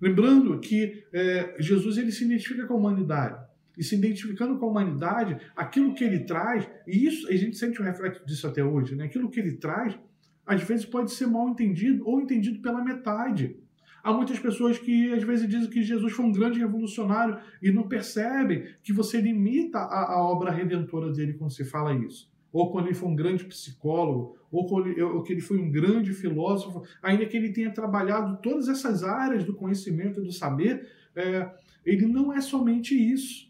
Lembrando 0.00 0.58
que 0.60 1.04
é, 1.12 1.56
Jesus 1.58 1.98
ele 1.98 2.12
se 2.12 2.24
identifica 2.24 2.66
com 2.66 2.74
a 2.74 2.76
humanidade. 2.76 3.46
E 3.76 3.84
se 3.84 3.94
identificando 3.94 4.58
com 4.58 4.66
a 4.66 4.70
humanidade, 4.70 5.38
aquilo 5.54 5.94
que 5.94 6.02
ele 6.02 6.20
traz, 6.20 6.68
e 6.86 7.06
isso 7.06 7.28
a 7.28 7.36
gente 7.36 7.56
sente 7.56 7.80
o 7.80 7.84
reflexo 7.84 8.26
disso 8.26 8.46
até 8.46 8.62
hoje, 8.62 8.96
né? 8.96 9.04
aquilo 9.04 9.30
que 9.30 9.38
ele 9.38 9.52
traz, 9.52 9.96
às 10.44 10.62
vezes 10.62 10.84
pode 10.84 11.12
ser 11.12 11.26
mal 11.26 11.48
entendido 11.48 12.02
ou 12.08 12.20
entendido 12.20 12.60
pela 12.60 12.82
metade. 12.82 13.56
Há 14.02 14.12
muitas 14.12 14.38
pessoas 14.38 14.78
que 14.78 15.12
às 15.12 15.22
vezes 15.22 15.48
dizem 15.48 15.70
que 15.70 15.82
Jesus 15.82 16.12
foi 16.12 16.24
um 16.24 16.32
grande 16.32 16.58
revolucionário 16.58 17.38
e 17.62 17.70
não 17.70 17.86
percebem 17.86 18.66
que 18.82 18.92
você 18.92 19.20
limita 19.20 19.78
a, 19.78 20.14
a 20.14 20.22
obra 20.22 20.50
redentora 20.50 21.12
dele 21.12 21.34
quando 21.34 21.52
se 21.52 21.64
fala 21.64 21.94
isso 21.94 22.28
ou 22.52 22.70
quando 22.70 22.86
ele 22.86 22.94
foi 22.94 23.08
um 23.08 23.14
grande 23.14 23.44
psicólogo, 23.44 24.36
ou, 24.50 25.22
que 25.22 25.32
ele 25.32 25.40
foi 25.40 25.58
um 25.58 25.70
grande 25.70 26.12
filósofo, 26.12 26.82
ainda 27.02 27.26
que 27.26 27.36
ele 27.36 27.52
tenha 27.52 27.70
trabalhado 27.70 28.40
todas 28.40 28.68
essas 28.68 29.04
áreas 29.04 29.44
do 29.44 29.54
conhecimento 29.54 30.20
e 30.20 30.24
do 30.24 30.32
saber, 30.32 30.88
é, 31.14 31.50
ele 31.84 32.06
não 32.06 32.32
é 32.32 32.40
somente 32.40 32.94
isso. 32.94 33.48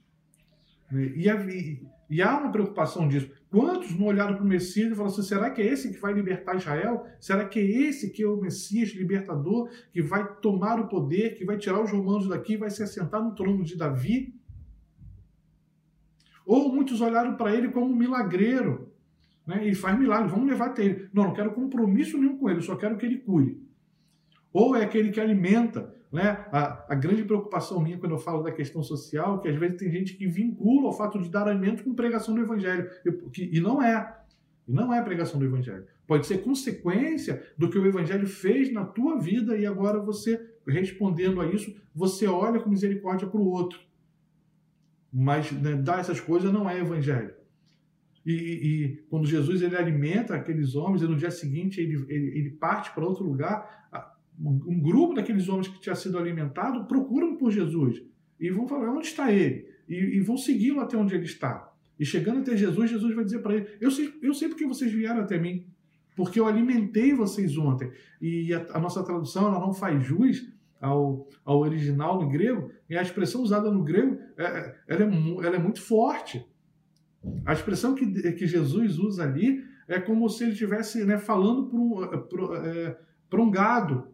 Né? 0.91 1.13
E, 1.17 1.87
e, 2.11 2.23
há 2.23 2.39
uma 2.39 2.51
preocupação 2.51 3.07
disso. 3.07 3.31
Quantos 3.51 3.97
não 3.99 4.07
olharam 4.07 4.35
para 4.35 4.45
o 4.45 4.49
Messias 4.49 4.91
e 4.91 4.95
falaram 4.95 5.13
assim: 5.13 5.23
será 5.23 5.51
que 5.51 5.63
é 5.63 5.67
esse 5.67 5.93
que 5.93 6.01
vai 6.01 6.13
libertar 6.13 6.57
Israel? 6.57 7.07
Será 7.21 7.45
que 7.47 7.59
é 7.59 7.65
esse 7.65 8.11
que 8.11 8.23
é 8.23 8.29
o 8.29 8.41
Messias 8.41 8.91
libertador, 8.91 9.71
que 9.93 10.03
vai 10.03 10.27
tomar 10.37 10.81
o 10.81 10.89
poder, 10.89 11.37
que 11.37 11.45
vai 11.45 11.57
tirar 11.57 11.81
os 11.81 11.91
romanos 11.91 12.29
daqui 12.29 12.55
e 12.55 12.59
vai 12.59 12.71
se 12.71 12.83
assentar 12.83 13.23
no 13.23 13.35
trono 13.35 13.63
de 13.63 13.77
Davi? 13.77 14.35
Ou 16.45 16.73
muitos 16.73 17.01
olharam 17.03 17.37
para 17.37 17.55
ele 17.55 17.69
como 17.69 17.93
um 17.93 17.97
milagreiro. 17.97 18.88
Né? 19.49 19.65
Ele 19.65 19.75
faz 19.75 19.99
milagre, 19.99 20.29
vamos 20.29 20.47
levar 20.47 20.67
até 20.67 20.85
ele. 20.85 21.09
Não, 21.11 21.25
não 21.25 21.33
quero 21.33 21.53
compromisso 21.53 22.19
nenhum 22.19 22.37
com 22.37 22.51
ele, 22.51 22.61
só 22.61 22.77
quero 22.77 22.99
que 22.99 23.07
ele 23.07 23.17
cure. 23.17 23.59
Ou 24.53 24.77
é 24.77 24.85
aquele 24.85 25.11
que 25.11 25.19
alimenta, 25.19 25.95
né, 26.13 26.47
a, 26.53 26.93
a, 26.93 26.95
grande 26.95 27.25
preocupação 27.25 27.81
minha 27.81 27.97
quando 27.97 28.13
eu 28.13 28.19
falo 28.19 28.43
da 28.43 28.53
questão 28.53 28.83
social, 28.83 29.39
é 29.39 29.41
que 29.41 29.49
às 29.49 29.57
vezes 29.57 29.79
tem 29.79 29.91
gente 29.91 30.17
que 30.17 30.27
vincula 30.27 30.91
o 30.91 30.93
fato 30.93 31.19
de 31.19 31.31
dar 31.31 31.49
alimento 31.49 31.83
com 31.83 31.95
pregação 31.95 32.35
do 32.35 32.43
evangelho, 32.43 32.91
e, 33.07 33.57
e 33.57 33.61
não 33.61 33.83
é. 33.83 34.19
E 34.67 34.73
não 34.73 34.93
é 34.93 35.03
pregação 35.03 35.41
do 35.41 35.47
evangelho. 35.47 35.87
Pode 36.07 36.27
ser 36.27 36.43
consequência 36.43 37.43
do 37.57 37.71
que 37.71 37.79
o 37.79 37.87
evangelho 37.87 38.27
fez 38.27 38.71
na 38.71 38.85
tua 38.85 39.19
vida 39.19 39.57
e 39.57 39.65
agora 39.65 39.99
você, 39.99 40.39
respondendo 40.67 41.41
a 41.41 41.47
isso, 41.47 41.75
você 41.95 42.27
olha 42.27 42.61
com 42.61 42.69
misericórdia 42.69 43.27
para 43.27 43.41
o 43.41 43.49
outro. 43.49 43.81
Mas 45.11 45.51
né, 45.53 45.75
dar 45.75 46.01
essas 46.01 46.21
coisas 46.21 46.53
não 46.53 46.69
é 46.69 46.79
evangelho. 46.79 47.38
E, 48.29 48.33
e, 48.33 48.97
quando 49.09 49.27
Jesus 49.27 49.63
ele 49.63 49.75
alimenta 49.75 50.35
aqueles 50.35 50.75
homens, 50.75 51.01
e 51.01 51.07
no 51.07 51.17
dia 51.17 51.31
seguinte 51.31 51.81
ele, 51.81 52.05
ele, 52.11 52.39
ele 52.39 52.51
parte 52.51 52.93
para 52.93 53.03
outro 53.03 53.25
lugar, 53.25 53.89
um 54.39 54.79
grupo 54.79 55.15
daqueles 55.15 55.49
homens 55.49 55.67
que 55.67 55.81
tinha 55.81 55.95
sido 55.95 56.19
alimentado 56.19 56.85
procuram 56.85 57.37
por 57.37 57.51
Jesus 57.51 58.03
e 58.39 58.51
vão 58.51 58.69
falar 58.69 58.93
onde 58.93 59.07
está 59.07 59.33
ele 59.33 59.67
e, 59.89 59.97
e 59.97 60.21
vão 60.21 60.37
segui-lo 60.37 60.81
até 60.81 60.95
onde 60.95 61.15
ele 61.15 61.25
está. 61.25 61.73
E 61.99 62.05
chegando 62.05 62.41
até 62.41 62.55
Jesus, 62.55 62.91
Jesus 62.91 63.15
vai 63.15 63.25
dizer 63.25 63.39
para 63.39 63.55
ele: 63.55 63.67
eu 63.81 63.91
sei, 63.91 64.13
eu 64.21 64.35
sei 64.35 64.49
porque 64.49 64.67
vocês 64.67 64.93
vieram 64.93 65.23
até 65.23 65.39
mim, 65.39 65.67
porque 66.15 66.39
eu 66.39 66.47
alimentei 66.47 67.15
vocês 67.15 67.57
ontem. 67.57 67.91
E 68.21 68.53
a, 68.53 68.67
a 68.75 68.79
nossa 68.79 69.03
tradução 69.03 69.49
ela 69.49 69.59
não 69.59 69.73
faz 69.73 70.05
jus 70.05 70.53
ao, 70.79 71.27
ao 71.47 71.61
original 71.61 72.21
no 72.21 72.29
grego, 72.29 72.71
e 72.91 72.97
a 72.97 73.03
expressão 73.03 73.41
usada 73.43 73.71
no 73.71 73.83
grego 73.83 74.19
é, 74.37 74.45
é 74.45 74.77
ela, 74.87 75.05
é, 75.05 75.47
ela 75.47 75.57
é 75.57 75.59
muito 75.59 75.81
forte. 75.81 76.47
A 77.45 77.53
expressão 77.53 77.95
que, 77.95 78.33
que 78.33 78.47
Jesus 78.47 78.99
usa 78.99 79.25
ali 79.25 79.65
é 79.87 79.99
como 79.99 80.29
se 80.29 80.45
ele 80.45 80.53
estivesse 80.53 81.05
né, 81.05 81.19
falando 81.19 81.67
para 83.29 83.41
um, 83.41 83.47
um 83.47 83.51
gado, 83.51 84.09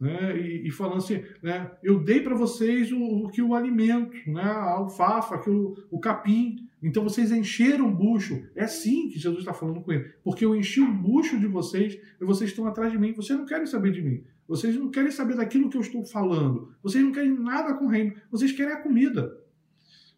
né, 0.00 0.38
e, 0.40 0.68
e, 0.68 0.70
falando 0.70 0.98
assim, 0.98 1.24
né, 1.42 1.72
eu 1.82 2.02
dei 2.02 2.20
para 2.20 2.36
vocês 2.36 2.92
o, 2.92 2.98
o, 2.98 3.28
que 3.28 3.42
o 3.42 3.54
alimento, 3.54 4.16
né, 4.30 4.42
a 4.42 4.70
alfafa, 4.70 5.34
aquilo, 5.34 5.74
o 5.90 5.98
capim, 5.98 6.68
então 6.80 7.02
vocês 7.02 7.32
encheram 7.32 7.88
o 7.88 7.94
bucho. 7.94 8.44
É 8.54 8.64
assim 8.64 9.08
que 9.08 9.18
Jesus 9.18 9.40
está 9.40 9.52
falando 9.52 9.80
com 9.80 9.92
ele, 9.92 10.04
porque 10.22 10.44
eu 10.44 10.54
enchi 10.54 10.80
o 10.80 10.92
bucho 10.92 11.38
de 11.38 11.46
vocês 11.46 11.98
e 12.20 12.24
vocês 12.24 12.50
estão 12.50 12.66
atrás 12.66 12.92
de 12.92 12.98
mim. 12.98 13.12
Vocês 13.12 13.36
não 13.36 13.46
querem 13.46 13.66
saber 13.66 13.90
de 13.90 14.00
mim. 14.00 14.22
Vocês 14.46 14.76
não 14.76 14.90
querem 14.90 15.10
saber 15.10 15.36
daquilo 15.36 15.68
que 15.68 15.76
eu 15.76 15.80
estou 15.80 16.04
falando. 16.04 16.72
Vocês 16.82 17.02
não 17.04 17.12
querem 17.12 17.36
nada 17.36 17.74
com 17.74 17.86
o 17.86 17.88
reino. 17.88 18.14
Vocês 18.30 18.52
querem 18.52 18.72
a 18.72 18.80
comida. 18.80 19.36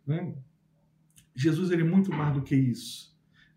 Né? 0.07 0.35
Jesus 1.35 1.71
ele 1.71 1.83
é 1.83 1.85
muito 1.85 2.11
mais 2.11 2.35
do 2.35 2.43
que 2.43 2.55
isso. 2.55 3.11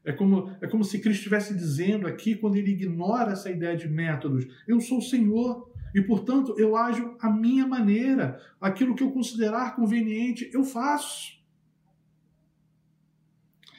É 0.06 0.12
como, 0.12 0.52
é 0.62 0.68
como 0.68 0.84
se 0.84 1.00
Cristo 1.00 1.20
estivesse 1.20 1.54
dizendo 1.54 2.08
aqui, 2.08 2.36
quando 2.36 2.58
ele 2.58 2.72
ignora 2.72 3.32
essa 3.32 3.50
ideia 3.50 3.76
de 3.76 3.88
métodos: 3.88 4.46
Eu 4.68 4.82
sou 4.82 4.98
o 4.98 5.02
Senhor 5.02 5.72
e, 5.96 6.02
portanto, 6.02 6.56
eu 6.58 6.76
ajo 6.76 7.16
à 7.20 7.30
minha 7.30 7.66
maneira. 7.66 8.40
Aquilo 8.60 8.96
que 8.96 9.04
eu 9.04 9.12
considerar 9.12 9.76
conveniente, 9.76 10.50
eu 10.54 10.64
faço. 10.64 11.42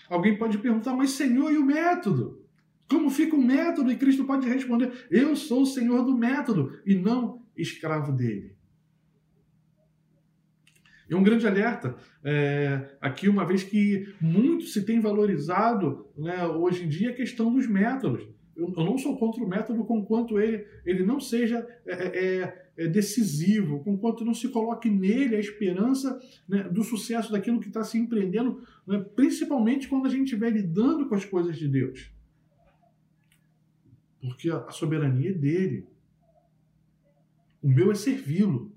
Alguém 0.08 0.38
pode 0.38 0.58
perguntar, 0.58 0.94
mas 0.94 1.10
Senhor, 1.10 1.52
e 1.52 1.58
o 1.58 1.64
método? 1.64 2.42
Como 2.88 3.10
fica 3.10 3.34
o 3.34 3.42
método? 3.42 3.90
E 3.90 3.96
Cristo 3.96 4.24
pode 4.24 4.48
responder: 4.48 5.06
Eu 5.10 5.36
sou 5.36 5.62
o 5.62 5.66
Senhor 5.66 6.04
do 6.04 6.16
método 6.16 6.80
e 6.86 6.94
não 6.94 7.42
escravo 7.56 8.12
dele. 8.12 8.53
É 11.08 11.14
um 11.14 11.22
grande 11.22 11.46
alerta 11.46 11.96
é, 12.22 12.96
aqui, 13.00 13.28
uma 13.28 13.44
vez 13.44 13.62
que 13.62 14.14
muito 14.20 14.64
se 14.64 14.84
tem 14.84 15.00
valorizado 15.00 16.06
né, 16.16 16.46
hoje 16.46 16.84
em 16.84 16.88
dia 16.88 17.10
a 17.10 17.14
questão 17.14 17.52
dos 17.52 17.66
métodos. 17.66 18.26
Eu, 18.56 18.72
eu 18.76 18.84
não 18.84 18.96
sou 18.96 19.16
contra 19.18 19.42
o 19.42 19.48
método, 19.48 19.84
conquanto 19.84 20.38
ele, 20.38 20.64
ele 20.84 21.04
não 21.04 21.20
seja 21.20 21.66
é, 21.86 21.92
é, 21.92 22.24
é, 22.24 22.70
é 22.76 22.88
decisivo, 22.88 23.82
conquanto 23.82 24.24
não 24.24 24.34
se 24.34 24.48
coloque 24.48 24.88
nele 24.88 25.36
a 25.36 25.40
esperança 25.40 26.18
né, 26.48 26.62
do 26.64 26.82
sucesso 26.82 27.32
daquilo 27.32 27.60
que 27.60 27.68
está 27.68 27.82
se 27.82 27.98
empreendendo, 27.98 28.62
né, 28.86 29.04
principalmente 29.14 29.88
quando 29.88 30.06
a 30.06 30.10
gente 30.10 30.24
estiver 30.24 30.50
lidando 30.50 31.08
com 31.08 31.14
as 31.14 31.24
coisas 31.24 31.56
de 31.56 31.68
Deus. 31.68 32.10
Porque 34.20 34.48
a, 34.48 34.58
a 34.58 34.70
soberania 34.70 35.30
é 35.30 35.34
dele. 35.34 35.86
O 37.60 37.68
meu 37.68 37.90
é 37.90 37.94
servi-lo. 37.94 38.73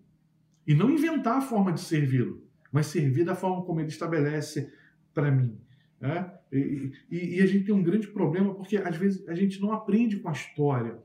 E 0.67 0.75
não 0.75 0.91
inventar 0.91 1.37
a 1.37 1.41
forma 1.41 1.71
de 1.71 1.79
servi-lo, 1.79 2.43
mas 2.71 2.87
servir 2.87 3.23
da 3.23 3.33
forma 3.33 3.63
como 3.63 3.79
ele 3.79 3.87
estabelece 3.87 4.71
para 5.13 5.31
mim. 5.31 5.57
Né? 5.99 6.29
E, 6.51 6.91
e, 7.09 7.37
e, 7.37 7.41
a 7.41 7.45
gente 7.45 7.65
tem 7.65 7.73
um 7.73 7.81
grande 7.81 8.07
problema 8.07 8.53
porque 8.53 8.77
às 8.77 8.95
vezes 8.97 9.27
a 9.27 9.33
gente 9.33 9.61
não 9.61 9.71
aprende 9.71 10.17
com 10.17 10.29
a 10.29 10.33
história. 10.33 10.99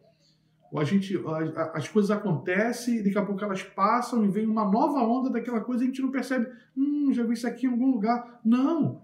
A 0.75 0.85
gente, 0.85 1.14
as 1.75 1.87
coisas 1.87 2.11
acontecem, 2.11 3.03
daqui 3.03 3.18
a 3.18 3.25
pouco 3.25 3.44
elas 3.44 3.62
passam 3.62 4.25
e 4.25 4.29
vem 4.29 4.46
uma 4.46 4.64
nova 4.64 5.01
onda 5.01 5.29
daquela 5.31 5.61
coisa 5.61 5.83
e 5.83 5.85
a 5.85 5.87
gente 5.88 6.01
não 6.01 6.11
percebe. 6.11 6.46
Hum, 6.77 7.12
já 7.12 7.22
vi 7.22 7.35
isso 7.35 7.46
aqui 7.46 7.66
em 7.66 7.70
algum 7.70 7.90
lugar. 7.90 8.40
Não. 8.42 9.03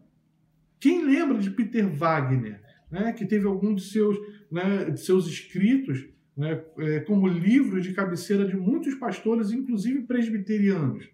Quem 0.80 1.04
lembra 1.04 1.38
de 1.38 1.50
Peter 1.50 1.86
Wagner, 1.86 2.62
né, 2.90 3.12
que 3.12 3.26
teve 3.26 3.46
algum 3.46 3.74
de 3.74 3.82
seus, 3.82 4.16
né, 4.50 4.90
de 4.90 5.00
seus 5.00 5.26
escritos 5.26 6.08
né, 6.38 6.62
é, 6.78 7.00
como 7.00 7.26
livro 7.26 7.80
de 7.80 7.92
cabeceira 7.92 8.46
de 8.46 8.56
muitos 8.56 8.94
pastores, 8.94 9.50
inclusive 9.50 10.02
presbiterianos. 10.02 11.10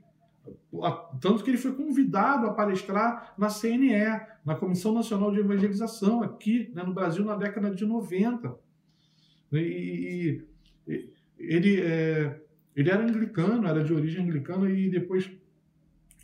Tanto 1.19 1.43
que 1.43 1.49
ele 1.49 1.57
foi 1.57 1.73
convidado 1.73 2.47
a 2.47 2.53
palestrar 2.53 3.33
na 3.39 3.49
CNE, 3.49 4.21
na 4.45 4.55
Comissão 4.55 4.93
Nacional 4.93 5.33
de 5.33 5.41
Evangelização, 5.41 6.23
aqui 6.23 6.71
né, 6.75 6.83
no 6.83 6.93
Brasil, 6.93 7.25
na 7.25 7.37
década 7.37 7.75
de 7.75 7.87
90. 7.87 8.55
E, 9.51 10.43
e 10.87 11.11
ele, 11.39 11.81
é, 11.81 12.39
ele 12.77 12.91
era 12.91 13.03
anglicano, 13.03 13.67
era 13.67 13.83
de 13.83 13.95
origem 13.95 14.23
anglicana, 14.23 14.69
e 14.69 14.91
depois 14.91 15.31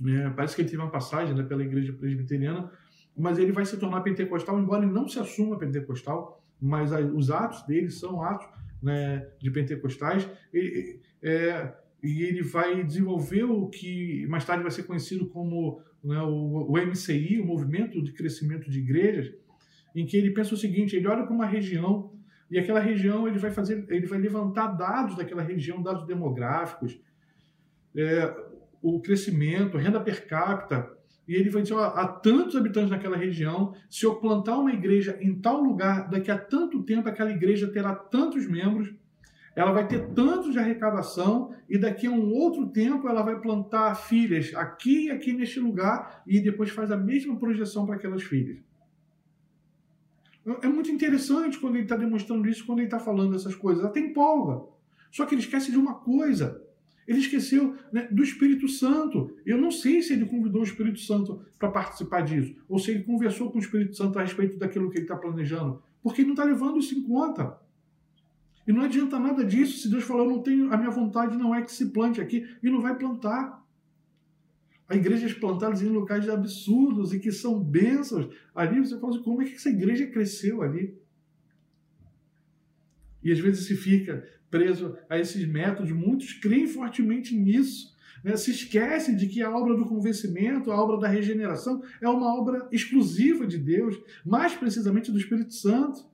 é, 0.06 0.28
parece 0.28 0.54
que 0.54 0.60
ele 0.60 0.68
teve 0.68 0.82
uma 0.82 0.90
passagem 0.90 1.34
né, 1.34 1.42
pela 1.42 1.62
igreja 1.62 1.94
presbiteriana, 1.94 2.70
mas 3.16 3.38
ele 3.38 3.52
vai 3.52 3.64
se 3.64 3.78
tornar 3.78 4.02
pentecostal, 4.02 4.60
embora 4.60 4.84
ele 4.84 4.92
não 4.92 5.08
se 5.08 5.18
assuma 5.18 5.56
pentecostal, 5.56 6.44
mas 6.60 6.92
os 7.14 7.30
atos 7.30 7.62
dele 7.62 7.88
são 7.88 8.22
atos 8.22 8.59
né, 8.82 9.26
de 9.38 9.50
pentecostais, 9.50 10.28
e, 10.52 11.00
é, 11.22 11.72
e 12.02 12.22
ele 12.22 12.42
vai 12.42 12.82
desenvolver 12.84 13.44
o 13.44 13.68
que 13.68 14.26
mais 14.28 14.44
tarde 14.44 14.62
vai 14.62 14.72
ser 14.72 14.84
conhecido 14.84 15.26
como 15.28 15.80
né, 16.02 16.20
o, 16.22 16.70
o 16.70 16.78
MCI, 16.78 17.40
o 17.40 17.46
Movimento 17.46 18.02
de 18.02 18.12
Crescimento 18.12 18.70
de 18.70 18.78
Igrejas, 18.78 19.32
em 19.94 20.06
que 20.06 20.16
ele 20.16 20.30
pensa 20.30 20.54
o 20.54 20.58
seguinte: 20.58 20.96
ele 20.96 21.08
olha 21.08 21.24
para 21.24 21.34
uma 21.34 21.46
região 21.46 22.12
e 22.50 22.58
aquela 22.58 22.80
região 22.80 23.28
ele 23.28 23.38
vai 23.38 23.50
fazer, 23.50 23.86
ele 23.88 24.06
vai 24.06 24.18
levantar 24.18 24.68
dados 24.68 25.16
daquela 25.16 25.42
região, 25.42 25.82
dados 25.82 26.06
demográficos, 26.06 26.98
é, 27.96 28.34
o 28.82 29.00
crescimento, 29.00 29.76
renda 29.76 30.00
per 30.00 30.26
capita, 30.26 30.90
e 31.30 31.34
ele 31.36 31.48
vai 31.48 31.62
dizer: 31.62 31.74
ó, 31.74 31.84
há 31.84 32.08
tantos 32.08 32.56
habitantes 32.56 32.90
naquela 32.90 33.16
região, 33.16 33.72
se 33.88 34.04
eu 34.04 34.16
plantar 34.16 34.58
uma 34.58 34.72
igreja 34.72 35.16
em 35.20 35.32
tal 35.40 35.62
lugar, 35.62 36.10
daqui 36.10 36.28
a 36.28 36.36
tanto 36.36 36.82
tempo 36.82 37.08
aquela 37.08 37.30
igreja 37.30 37.70
terá 37.70 37.94
tantos 37.94 38.48
membros, 38.48 38.92
ela 39.54 39.70
vai 39.70 39.86
ter 39.86 40.08
tanto 40.08 40.50
de 40.50 40.58
arrecadação, 40.58 41.54
e 41.68 41.78
daqui 41.78 42.08
a 42.08 42.10
um 42.10 42.32
outro 42.32 42.66
tempo 42.66 43.08
ela 43.08 43.22
vai 43.22 43.40
plantar 43.40 43.94
filhas 43.94 44.52
aqui 44.56 45.04
e 45.04 45.10
aqui 45.12 45.32
neste 45.32 45.60
lugar, 45.60 46.20
e 46.26 46.40
depois 46.40 46.70
faz 46.70 46.90
a 46.90 46.96
mesma 46.96 47.38
projeção 47.38 47.86
para 47.86 47.94
aquelas 47.94 48.24
filhas. 48.24 48.58
É 50.62 50.66
muito 50.66 50.90
interessante 50.90 51.60
quando 51.60 51.76
ele 51.76 51.84
está 51.84 51.94
demonstrando 51.94 52.48
isso, 52.48 52.66
quando 52.66 52.80
ele 52.80 52.88
está 52.88 52.98
falando 52.98 53.36
essas 53.36 53.54
coisas. 53.54 53.84
Até 53.84 54.00
empolga. 54.00 54.66
Só 55.12 55.24
que 55.24 55.36
ele 55.36 55.42
esquece 55.42 55.70
de 55.70 55.78
uma 55.78 55.94
coisa. 55.94 56.60
Ele 57.10 57.18
esqueceu 57.18 57.76
né, 57.92 58.06
do 58.08 58.22
Espírito 58.22 58.68
Santo. 58.68 59.34
Eu 59.44 59.58
não 59.58 59.72
sei 59.72 60.00
se 60.00 60.12
ele 60.12 60.26
convidou 60.26 60.60
o 60.60 60.64
Espírito 60.64 61.00
Santo 61.00 61.42
para 61.58 61.68
participar 61.68 62.20
disso, 62.20 62.54
ou 62.68 62.78
se 62.78 62.92
ele 62.92 63.02
conversou 63.02 63.50
com 63.50 63.58
o 63.58 63.60
Espírito 63.60 63.96
Santo 63.96 64.16
a 64.16 64.22
respeito 64.22 64.56
daquilo 64.56 64.88
que 64.88 64.98
ele 64.98 65.06
está 65.06 65.16
planejando, 65.16 65.82
porque 66.04 66.20
ele 66.20 66.28
não 66.28 66.34
está 66.34 66.44
levando 66.44 66.78
isso 66.78 66.96
em 66.96 67.02
conta. 67.02 67.58
E 68.64 68.72
não 68.72 68.82
adianta 68.82 69.18
nada 69.18 69.44
disso 69.44 69.78
se 69.78 69.90
Deus 69.90 70.04
falou, 70.04 70.24
não 70.24 70.40
tenho, 70.40 70.72
a 70.72 70.76
minha 70.76 70.90
vontade 70.92 71.36
não 71.36 71.52
é 71.52 71.62
que 71.62 71.72
se 71.72 71.86
plante 71.86 72.20
aqui, 72.20 72.46
e 72.62 72.70
não 72.70 72.80
vai 72.80 72.96
plantar. 72.96 73.60
Há 74.88 74.94
igrejas 74.94 75.32
plantadas 75.32 75.82
em 75.82 75.88
locais 75.88 76.28
absurdos 76.28 77.12
e 77.12 77.18
que 77.18 77.32
são 77.32 77.58
bênçãos. 77.58 78.28
Ali 78.54 78.78
você 78.78 78.96
fala 79.00 79.14
assim, 79.14 79.24
como 79.24 79.42
é 79.42 79.46
que 79.46 79.56
essa 79.56 79.68
igreja 79.68 80.06
cresceu 80.06 80.62
ali? 80.62 80.96
E 83.22 83.32
às 83.32 83.38
vezes 83.38 83.66
se 83.66 83.76
fica 83.76 84.24
preso 84.50 84.96
a 85.08 85.18
esses 85.18 85.46
métodos, 85.46 85.92
muitos 85.92 86.32
creem 86.34 86.66
fortemente 86.66 87.36
nisso. 87.36 87.94
Né? 88.24 88.36
Se 88.36 88.50
esquecem 88.50 89.16
de 89.16 89.26
que 89.26 89.42
a 89.42 89.50
obra 89.50 89.76
do 89.76 89.84
convencimento, 89.84 90.70
a 90.70 90.82
obra 90.82 90.98
da 90.98 91.08
regeneração, 91.08 91.82
é 92.00 92.08
uma 92.08 92.34
obra 92.34 92.68
exclusiva 92.72 93.46
de 93.46 93.58
Deus, 93.58 93.98
mais 94.24 94.54
precisamente 94.54 95.10
do 95.10 95.18
Espírito 95.18 95.54
Santo. 95.54 96.08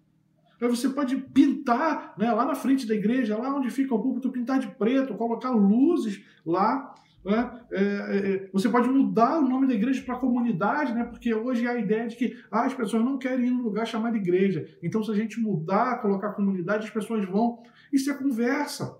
Aí 0.60 0.68
você 0.68 0.88
pode 0.88 1.16
pintar 1.16 2.14
né, 2.18 2.32
lá 2.32 2.46
na 2.46 2.54
frente 2.54 2.86
da 2.86 2.94
igreja, 2.94 3.36
lá 3.36 3.54
onde 3.54 3.70
fica 3.70 3.94
o 3.94 4.00
púlpito, 4.00 4.30
pintar 4.30 4.58
de 4.58 4.68
preto, 4.68 5.14
colocar 5.14 5.50
luzes 5.50 6.22
lá, 6.44 6.94
né? 7.26 7.60
É, 7.72 7.82
é, 7.82 8.34
é, 8.34 8.50
você 8.52 8.68
pode 8.68 8.88
mudar 8.88 9.40
o 9.40 9.48
nome 9.48 9.66
da 9.66 9.74
igreja 9.74 10.00
para 10.02 10.14
comunidade, 10.14 10.94
né? 10.94 11.02
porque 11.02 11.34
hoje 11.34 11.66
há 11.66 11.72
a 11.72 11.78
ideia 11.78 12.06
de 12.06 12.14
que 12.14 12.38
ah, 12.52 12.64
as 12.64 12.72
pessoas 12.72 13.04
não 13.04 13.18
querem 13.18 13.48
ir 13.48 13.50
num 13.50 13.64
lugar 13.64 13.84
chamado 13.84 14.16
igreja. 14.16 14.68
Então, 14.80 15.02
se 15.02 15.10
a 15.10 15.14
gente 15.14 15.40
mudar, 15.40 16.00
colocar 16.00 16.34
comunidade, 16.34 16.86
as 16.86 16.90
pessoas 16.90 17.28
vão. 17.28 17.64
Isso 17.92 18.08
é 18.08 18.14
conversa. 18.14 18.96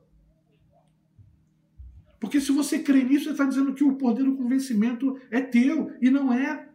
Porque 2.19 2.41
se 2.41 2.51
você 2.51 2.81
crê 2.81 3.05
nisso, 3.05 3.27
você 3.27 3.31
está 3.31 3.45
dizendo 3.45 3.75
que 3.75 3.85
o 3.85 3.95
poder 3.95 4.25
do 4.25 4.37
convencimento 4.37 5.17
é 5.31 5.41
teu, 5.41 5.93
e 6.03 6.11
não 6.11 6.33
é. 6.33 6.69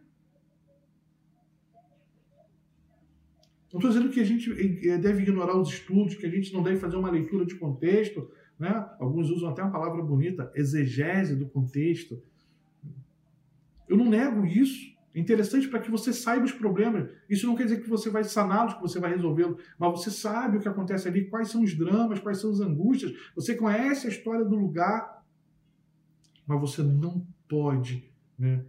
Não 3.70 3.78
estou 3.78 3.90
dizendo 3.90 4.08
que 4.08 4.20
a 4.20 4.24
gente 4.24 4.50
eh, 4.88 4.96
deve 4.96 5.22
ignorar 5.22 5.58
os 5.58 5.68
estudos, 5.68 6.14
que 6.14 6.24
a 6.24 6.30
gente 6.30 6.50
não 6.54 6.62
deve 6.62 6.78
fazer 6.78 6.96
uma 6.96 7.10
leitura 7.10 7.44
de 7.44 7.56
contexto. 7.56 8.30
Né? 8.62 8.88
Alguns 9.00 9.28
usam 9.28 9.48
até 9.48 9.60
uma 9.60 9.72
palavra 9.72 10.00
bonita, 10.00 10.52
exegese 10.54 11.34
do 11.34 11.48
contexto. 11.48 12.22
Eu 13.88 13.96
não 13.96 14.08
nego 14.08 14.46
isso. 14.46 14.92
É 15.12 15.18
interessante 15.18 15.66
para 15.66 15.80
que 15.80 15.90
você 15.90 16.12
saiba 16.12 16.44
os 16.44 16.52
problemas. 16.52 17.10
Isso 17.28 17.44
não 17.44 17.56
quer 17.56 17.64
dizer 17.64 17.82
que 17.82 17.90
você 17.90 18.08
vai 18.08 18.22
saná-los, 18.22 18.74
que 18.74 18.80
você 18.80 19.00
vai 19.00 19.12
resolvê-los, 19.12 19.60
mas 19.76 19.90
você 19.90 20.12
sabe 20.12 20.58
o 20.58 20.60
que 20.60 20.68
acontece 20.68 21.08
ali, 21.08 21.28
quais 21.28 21.48
são 21.48 21.64
os 21.64 21.74
dramas, 21.76 22.20
quais 22.20 22.38
são 22.38 22.52
as 22.52 22.60
angústias. 22.60 23.12
Você 23.34 23.56
conhece 23.56 24.06
a 24.06 24.10
história 24.10 24.44
do 24.44 24.54
lugar, 24.54 25.24
mas 26.46 26.60
você 26.60 26.84
não 26.84 27.26
pode 27.48 28.08
né, 28.38 28.64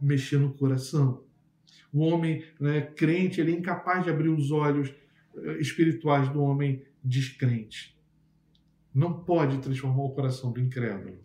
mexer 0.00 0.38
no 0.38 0.54
coração. 0.54 1.22
O 1.92 2.00
homem 2.00 2.42
né, 2.58 2.80
crente 2.80 3.40
ele 3.40 3.52
é 3.52 3.56
incapaz 3.56 4.02
de 4.02 4.10
abrir 4.10 4.28
os 4.28 4.50
olhos 4.50 4.92
eh, 5.36 5.58
espirituais 5.60 6.28
do 6.30 6.42
homem 6.42 6.82
descrente. 7.04 7.95
Não 8.96 9.12
pode 9.12 9.58
transformar 9.58 10.04
o 10.04 10.14
coração 10.14 10.50
do 10.50 10.58
incrédulo. 10.58 11.18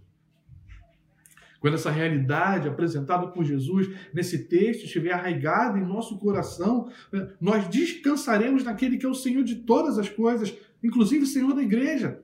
Quando 1.61 1.75
essa 1.75 1.89
realidade 1.89 2.67
apresentada 2.67 3.27
por 3.27 3.45
Jesus 3.45 3.87
nesse 4.13 4.49
texto 4.49 4.83
estiver 4.83 5.13
arraigada 5.13 5.79
em 5.79 5.85
nosso 5.85 6.19
coração, 6.19 6.91
né, 7.13 7.31
nós 7.39 7.69
descansaremos 7.69 8.65
naquele 8.65 8.97
que 8.97 9.05
é 9.05 9.09
o 9.09 9.13
Senhor 9.13 9.45
de 9.45 9.55
todas 9.55 9.97
as 9.97 10.09
coisas, 10.09 10.53
inclusive 10.83 11.25
Senhor 11.25 11.53
da 11.53 11.61
igreja. 11.61 12.21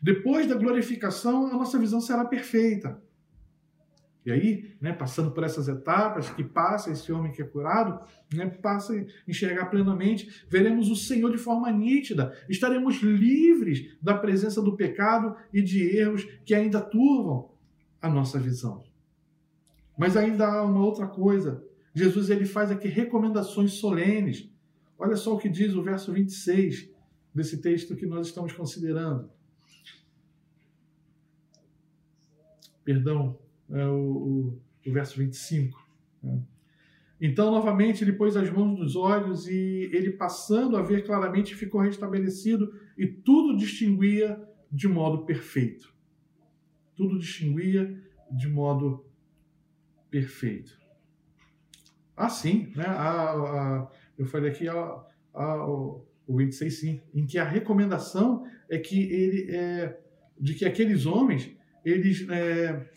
Depois 0.00 0.46
da 0.46 0.54
glorificação, 0.54 1.48
a 1.48 1.54
nossa 1.54 1.76
visão 1.76 2.00
será 2.00 2.24
perfeita. 2.24 3.02
E 4.28 4.30
aí, 4.30 4.76
né, 4.78 4.92
passando 4.92 5.30
por 5.30 5.42
essas 5.42 5.68
etapas 5.68 6.28
que 6.28 6.44
passa 6.44 6.90
esse 6.90 7.10
homem 7.10 7.32
que 7.32 7.40
é 7.40 7.46
curado, 7.46 7.98
né, 8.30 8.46
passa 8.46 8.92
a 8.92 9.06
enxergar 9.26 9.70
plenamente, 9.70 10.44
veremos 10.50 10.90
o 10.90 10.94
Senhor 10.94 11.32
de 11.32 11.38
forma 11.38 11.72
nítida, 11.72 12.36
estaremos 12.46 13.00
livres 13.00 13.96
da 14.02 14.12
presença 14.12 14.60
do 14.60 14.76
pecado 14.76 15.34
e 15.50 15.62
de 15.62 15.82
erros 15.96 16.24
que 16.44 16.54
ainda 16.54 16.78
turvam 16.78 17.52
a 18.02 18.10
nossa 18.10 18.38
visão. 18.38 18.84
Mas 19.96 20.14
ainda 20.14 20.46
há 20.46 20.62
uma 20.62 20.84
outra 20.84 21.06
coisa. 21.06 21.64
Jesus 21.94 22.28
ele 22.28 22.44
faz 22.44 22.70
aqui 22.70 22.86
recomendações 22.86 23.72
solenes. 23.72 24.46
Olha 24.98 25.16
só 25.16 25.36
o 25.36 25.38
que 25.38 25.48
diz 25.48 25.72
o 25.72 25.82
verso 25.82 26.12
26 26.12 26.90
desse 27.34 27.62
texto 27.62 27.96
que 27.96 28.04
nós 28.04 28.26
estamos 28.26 28.52
considerando. 28.52 29.30
Perdão, 32.84 33.38
é 33.70 33.86
o, 33.86 33.92
o, 33.94 34.62
o 34.86 34.92
verso 34.92 35.18
25. 35.18 35.78
Né? 36.22 36.40
Então, 37.20 37.50
novamente, 37.50 38.04
ele 38.04 38.12
pôs 38.12 38.36
as 38.36 38.48
mãos 38.50 38.78
nos 38.78 38.94
olhos 38.94 39.48
e 39.48 39.90
ele, 39.92 40.12
passando 40.12 40.76
a 40.76 40.82
ver 40.82 41.04
claramente, 41.04 41.54
ficou 41.54 41.80
restabelecido 41.80 42.72
e 42.96 43.06
tudo 43.06 43.56
distinguia 43.56 44.40
de 44.70 44.86
modo 44.86 45.24
perfeito. 45.24 45.92
Tudo 46.94 47.18
distinguia 47.18 48.00
de 48.30 48.48
modo 48.48 49.04
perfeito. 50.10 50.78
Assim, 52.16 52.72
né? 52.76 52.84
A, 52.84 53.30
a, 53.30 53.90
eu 54.16 54.26
falei 54.26 54.50
aqui 54.50 54.68
a, 54.68 55.04
a, 55.34 55.66
o 55.66 56.06
26, 56.28 56.78
sim, 56.78 57.00
em 57.14 57.26
que 57.26 57.38
a 57.38 57.44
recomendação 57.44 58.44
é 58.68 58.78
que 58.78 59.10
ele 59.12 59.56
é, 59.56 59.98
de 60.38 60.54
que 60.54 60.64
aqueles 60.64 61.06
homens, 61.06 61.50
eles 61.84 62.28
é, 62.28 62.90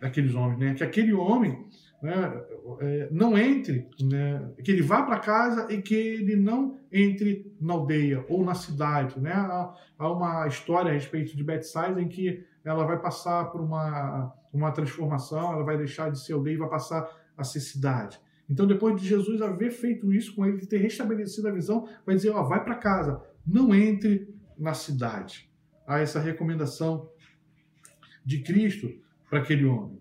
aqueles 0.00 0.34
homens, 0.34 0.58
né? 0.58 0.74
Que 0.74 0.84
aquele 0.84 1.12
homem 1.12 1.66
né, 2.02 2.42
é, 2.80 3.08
não 3.10 3.36
entre, 3.36 3.88
né, 4.00 4.50
que 4.64 4.70
ele 4.70 4.82
vá 4.82 5.02
para 5.02 5.18
casa 5.18 5.70
e 5.70 5.82
que 5.82 5.94
ele 5.94 6.34
não 6.34 6.78
entre 6.90 7.54
na 7.60 7.74
aldeia 7.74 8.24
ou 8.28 8.44
na 8.44 8.54
cidade. 8.54 9.20
Né? 9.20 9.32
Há, 9.32 10.10
uma 10.10 10.46
história 10.46 10.90
a 10.90 10.94
respeito 10.94 11.36
de 11.36 11.44
Bethsaida 11.44 12.00
em 12.00 12.08
que 12.08 12.44
ela 12.64 12.84
vai 12.84 12.98
passar 12.98 13.50
por 13.50 13.60
uma, 13.60 14.32
uma 14.52 14.72
transformação, 14.72 15.52
ela 15.52 15.64
vai 15.64 15.76
deixar 15.76 16.10
de 16.10 16.24
ser 16.24 16.32
aldeia 16.32 16.54
e 16.54 16.58
vai 16.58 16.68
passar 16.68 17.08
a 17.36 17.44
ser 17.44 17.60
cidade. 17.60 18.18
Então, 18.48 18.66
depois 18.66 19.00
de 19.00 19.06
Jesus 19.06 19.40
haver 19.40 19.70
feito 19.70 20.12
isso 20.12 20.34
com 20.34 20.44
ele, 20.44 20.66
ter 20.66 20.78
restabelecido 20.78 21.46
a 21.48 21.52
visão, 21.52 21.88
vai 22.04 22.16
dizer: 22.16 22.30
ó, 22.30 22.42
vai 22.42 22.64
para 22.64 22.74
casa, 22.74 23.22
não 23.46 23.72
entre 23.72 24.34
na 24.58 24.74
cidade. 24.74 25.48
Há 25.86 26.00
essa 26.00 26.18
recomendação 26.18 27.08
de 28.24 28.40
Cristo 28.42 28.90
para 29.30 29.38
aquele 29.38 29.64
homem. 29.64 30.00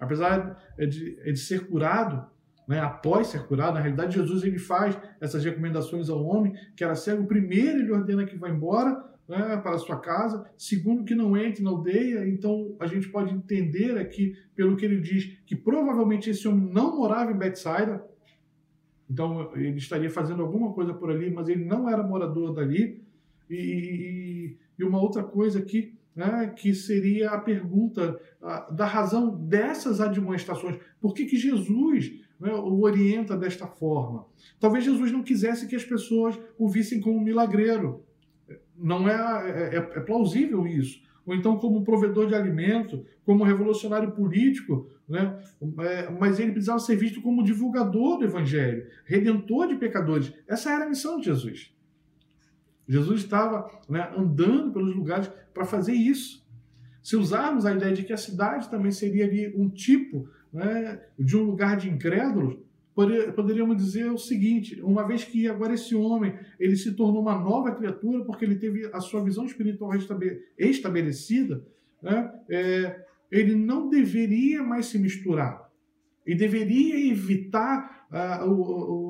Apesar 0.00 0.58
de, 0.78 1.22
de 1.22 1.36
ser 1.36 1.66
curado, 1.66 2.26
né, 2.66 2.80
após 2.80 3.26
ser 3.26 3.46
curado, 3.46 3.74
na 3.74 3.80
realidade 3.80 4.14
Jesus 4.14 4.42
ele 4.42 4.58
faz 4.58 4.98
essas 5.20 5.44
recomendações 5.44 6.08
ao 6.08 6.24
homem 6.24 6.54
que 6.74 6.82
era 6.82 6.94
cego. 6.94 7.26
Primeiro 7.26 7.80
ele 7.80 7.92
ordena 7.92 8.24
que 8.24 8.36
vá 8.36 8.48
embora 8.48 9.04
né, 9.28 9.58
para 9.58 9.76
a 9.76 9.78
sua 9.78 10.00
casa, 10.00 10.50
segundo 10.56 11.04
que 11.04 11.14
não 11.14 11.36
entre 11.36 11.62
na 11.62 11.70
aldeia. 11.70 12.26
Então 12.26 12.74
a 12.80 12.86
gente 12.86 13.08
pode 13.10 13.34
entender 13.34 13.98
aqui, 13.98 14.34
pelo 14.56 14.76
que 14.76 14.86
ele 14.86 15.00
diz, 15.00 15.38
que 15.44 15.54
provavelmente 15.54 16.30
esse 16.30 16.48
homem 16.48 16.72
não 16.72 16.96
morava 16.96 17.30
em 17.30 17.36
Betsaida. 17.36 18.02
Então 19.08 19.54
ele 19.54 19.76
estaria 19.76 20.08
fazendo 20.08 20.42
alguma 20.42 20.72
coisa 20.72 20.94
por 20.94 21.10
ali, 21.10 21.30
mas 21.30 21.48
ele 21.48 21.64
não 21.64 21.88
era 21.88 22.02
morador 22.02 22.54
dali. 22.54 23.04
E, 23.50 23.56
e, 23.56 24.58
e 24.78 24.84
uma 24.84 25.00
outra 25.00 25.22
coisa 25.22 25.58
aqui 25.58 25.99
né, 26.20 26.52
que 26.54 26.74
seria 26.74 27.30
a 27.30 27.38
pergunta 27.38 28.20
a, 28.42 28.70
da 28.70 28.84
razão 28.84 29.34
dessas 29.46 30.02
admoestações. 30.02 30.78
Por 31.00 31.14
que, 31.14 31.24
que 31.24 31.38
Jesus 31.38 32.12
né, 32.38 32.52
o 32.52 32.82
orienta 32.82 33.34
desta 33.34 33.66
forma? 33.66 34.26
Talvez 34.58 34.84
Jesus 34.84 35.10
não 35.10 35.22
quisesse 35.22 35.66
que 35.66 35.74
as 35.74 35.84
pessoas 35.84 36.38
o 36.58 36.68
vissem 36.68 37.00
como 37.00 37.16
um 37.16 37.22
milagreiro. 37.22 38.04
Não 38.76 39.08
é, 39.08 39.14
é, 39.14 39.76
é, 39.76 39.78
é 39.78 40.00
plausível 40.00 40.66
isso. 40.66 41.00
Ou 41.24 41.34
então 41.34 41.56
como 41.56 41.84
provedor 41.84 42.26
de 42.26 42.34
alimento, 42.34 43.02
como 43.24 43.42
revolucionário 43.42 44.12
político, 44.12 44.90
né? 45.08 45.38
É, 45.78 46.10
mas 46.10 46.38
ele 46.38 46.52
precisava 46.52 46.80
ser 46.80 46.96
visto 46.96 47.22
como 47.22 47.42
divulgador 47.42 48.18
do 48.18 48.26
evangelho, 48.26 48.86
redentor 49.06 49.68
de 49.68 49.76
pecadores. 49.76 50.34
Essa 50.46 50.70
era 50.70 50.84
a 50.84 50.88
missão 50.88 51.18
de 51.18 51.26
Jesus. 51.26 51.74
Jesus 52.90 53.20
estava 53.20 53.70
né, 53.88 54.12
andando 54.16 54.72
pelos 54.72 54.96
lugares 54.96 55.30
para 55.54 55.64
fazer 55.64 55.92
isso. 55.92 56.44
Se 57.00 57.16
usarmos 57.16 57.64
a 57.64 57.72
ideia 57.72 57.94
de 57.94 58.02
que 58.02 58.12
a 58.12 58.16
cidade 58.16 58.68
também 58.68 58.90
seria 58.90 59.24
ali 59.24 59.54
um 59.56 59.68
tipo 59.70 60.28
né, 60.52 61.00
de 61.16 61.36
um 61.36 61.44
lugar 61.44 61.76
de 61.76 61.88
incrédulos, 61.88 62.58
poderíamos 63.36 63.76
dizer 63.76 64.10
o 64.10 64.18
seguinte: 64.18 64.82
uma 64.82 65.06
vez 65.06 65.22
que 65.22 65.48
agora 65.48 65.74
esse 65.74 65.94
homem 65.94 66.36
ele 66.58 66.76
se 66.76 66.92
tornou 66.92 67.22
uma 67.22 67.38
nova 67.38 67.72
criatura 67.72 68.24
porque 68.24 68.44
ele 68.44 68.56
teve 68.56 68.90
a 68.92 69.00
sua 69.00 69.22
visão 69.22 69.44
espiritual 69.44 69.92
estabelecida, 70.58 71.64
né, 72.02 72.32
é, 72.50 73.04
ele 73.30 73.54
não 73.54 73.88
deveria 73.88 74.64
mais 74.64 74.86
se 74.86 74.98
misturar. 74.98 75.70
Ele 76.26 76.36
deveria 76.36 77.10
evitar 77.10 78.06
uh, 78.10 78.50
o, 78.50 79.09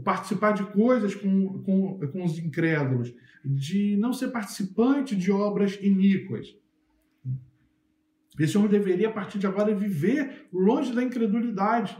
participar 0.00 0.52
de 0.52 0.64
coisas 0.64 1.14
com, 1.14 1.62
com, 1.62 1.98
com 2.08 2.24
os 2.24 2.38
incrédulos, 2.38 3.14
de 3.44 3.96
não 3.96 4.12
ser 4.12 4.28
participante 4.28 5.14
de 5.14 5.30
obras 5.30 5.78
iníquas. 5.80 6.54
Esse 8.38 8.58
homem 8.58 8.70
deveria, 8.70 9.08
a 9.08 9.12
partir 9.12 9.38
de 9.38 9.46
agora, 9.46 9.74
viver 9.74 10.46
longe 10.52 10.92
da 10.92 11.02
incredulidade. 11.02 11.96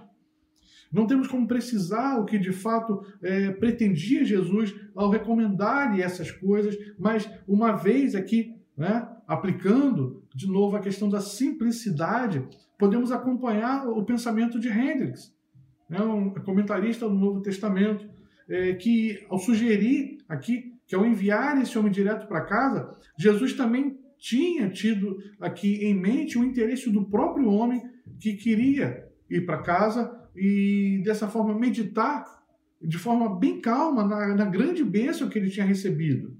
Não 0.92 1.06
temos 1.06 1.28
como 1.28 1.48
precisar 1.48 2.18
o 2.18 2.24
que 2.24 2.38
de 2.38 2.52
fato 2.52 3.04
é, 3.22 3.50
pretendia 3.52 4.24
Jesus 4.24 4.74
ao 4.94 5.10
recomendar-lhe 5.10 6.02
essas 6.02 6.30
coisas, 6.30 6.76
mas 6.98 7.28
uma 7.48 7.72
vez 7.72 8.14
aqui, 8.14 8.54
né, 8.76 9.08
aplicando 9.26 10.22
de 10.34 10.46
novo 10.46 10.76
a 10.76 10.80
questão 10.80 11.08
da 11.08 11.20
simplicidade, 11.20 12.46
podemos 12.78 13.10
acompanhar 13.10 13.88
o 13.88 14.04
pensamento 14.04 14.60
de 14.60 14.68
Hendricks 14.68 15.35
né, 15.88 16.00
um 16.00 16.30
comentarista 16.30 17.08
do 17.08 17.14
Novo 17.14 17.40
Testamento, 17.40 18.08
é, 18.48 18.74
que 18.74 19.24
ao 19.28 19.38
sugerir 19.38 20.18
aqui 20.28 20.76
que 20.86 20.94
ao 20.94 21.04
enviar 21.04 21.60
esse 21.60 21.76
homem 21.76 21.90
direto 21.90 22.28
para 22.28 22.44
casa, 22.44 22.96
Jesus 23.18 23.52
também 23.54 23.98
tinha 24.18 24.70
tido 24.70 25.18
aqui 25.40 25.84
em 25.84 25.94
mente 25.94 26.38
o 26.38 26.44
interesse 26.44 26.90
do 26.90 27.04
próprio 27.04 27.48
homem 27.48 27.82
que 28.20 28.34
queria 28.34 29.04
ir 29.28 29.44
para 29.44 29.62
casa 29.62 30.16
e 30.34 31.02
dessa 31.04 31.28
forma 31.28 31.58
meditar 31.58 32.24
de 32.80 32.98
forma 32.98 33.38
bem 33.38 33.60
calma 33.60 34.04
na, 34.06 34.34
na 34.34 34.44
grande 34.44 34.84
bênção 34.84 35.28
que 35.28 35.38
ele 35.38 35.50
tinha 35.50 35.66
recebido. 35.66 36.36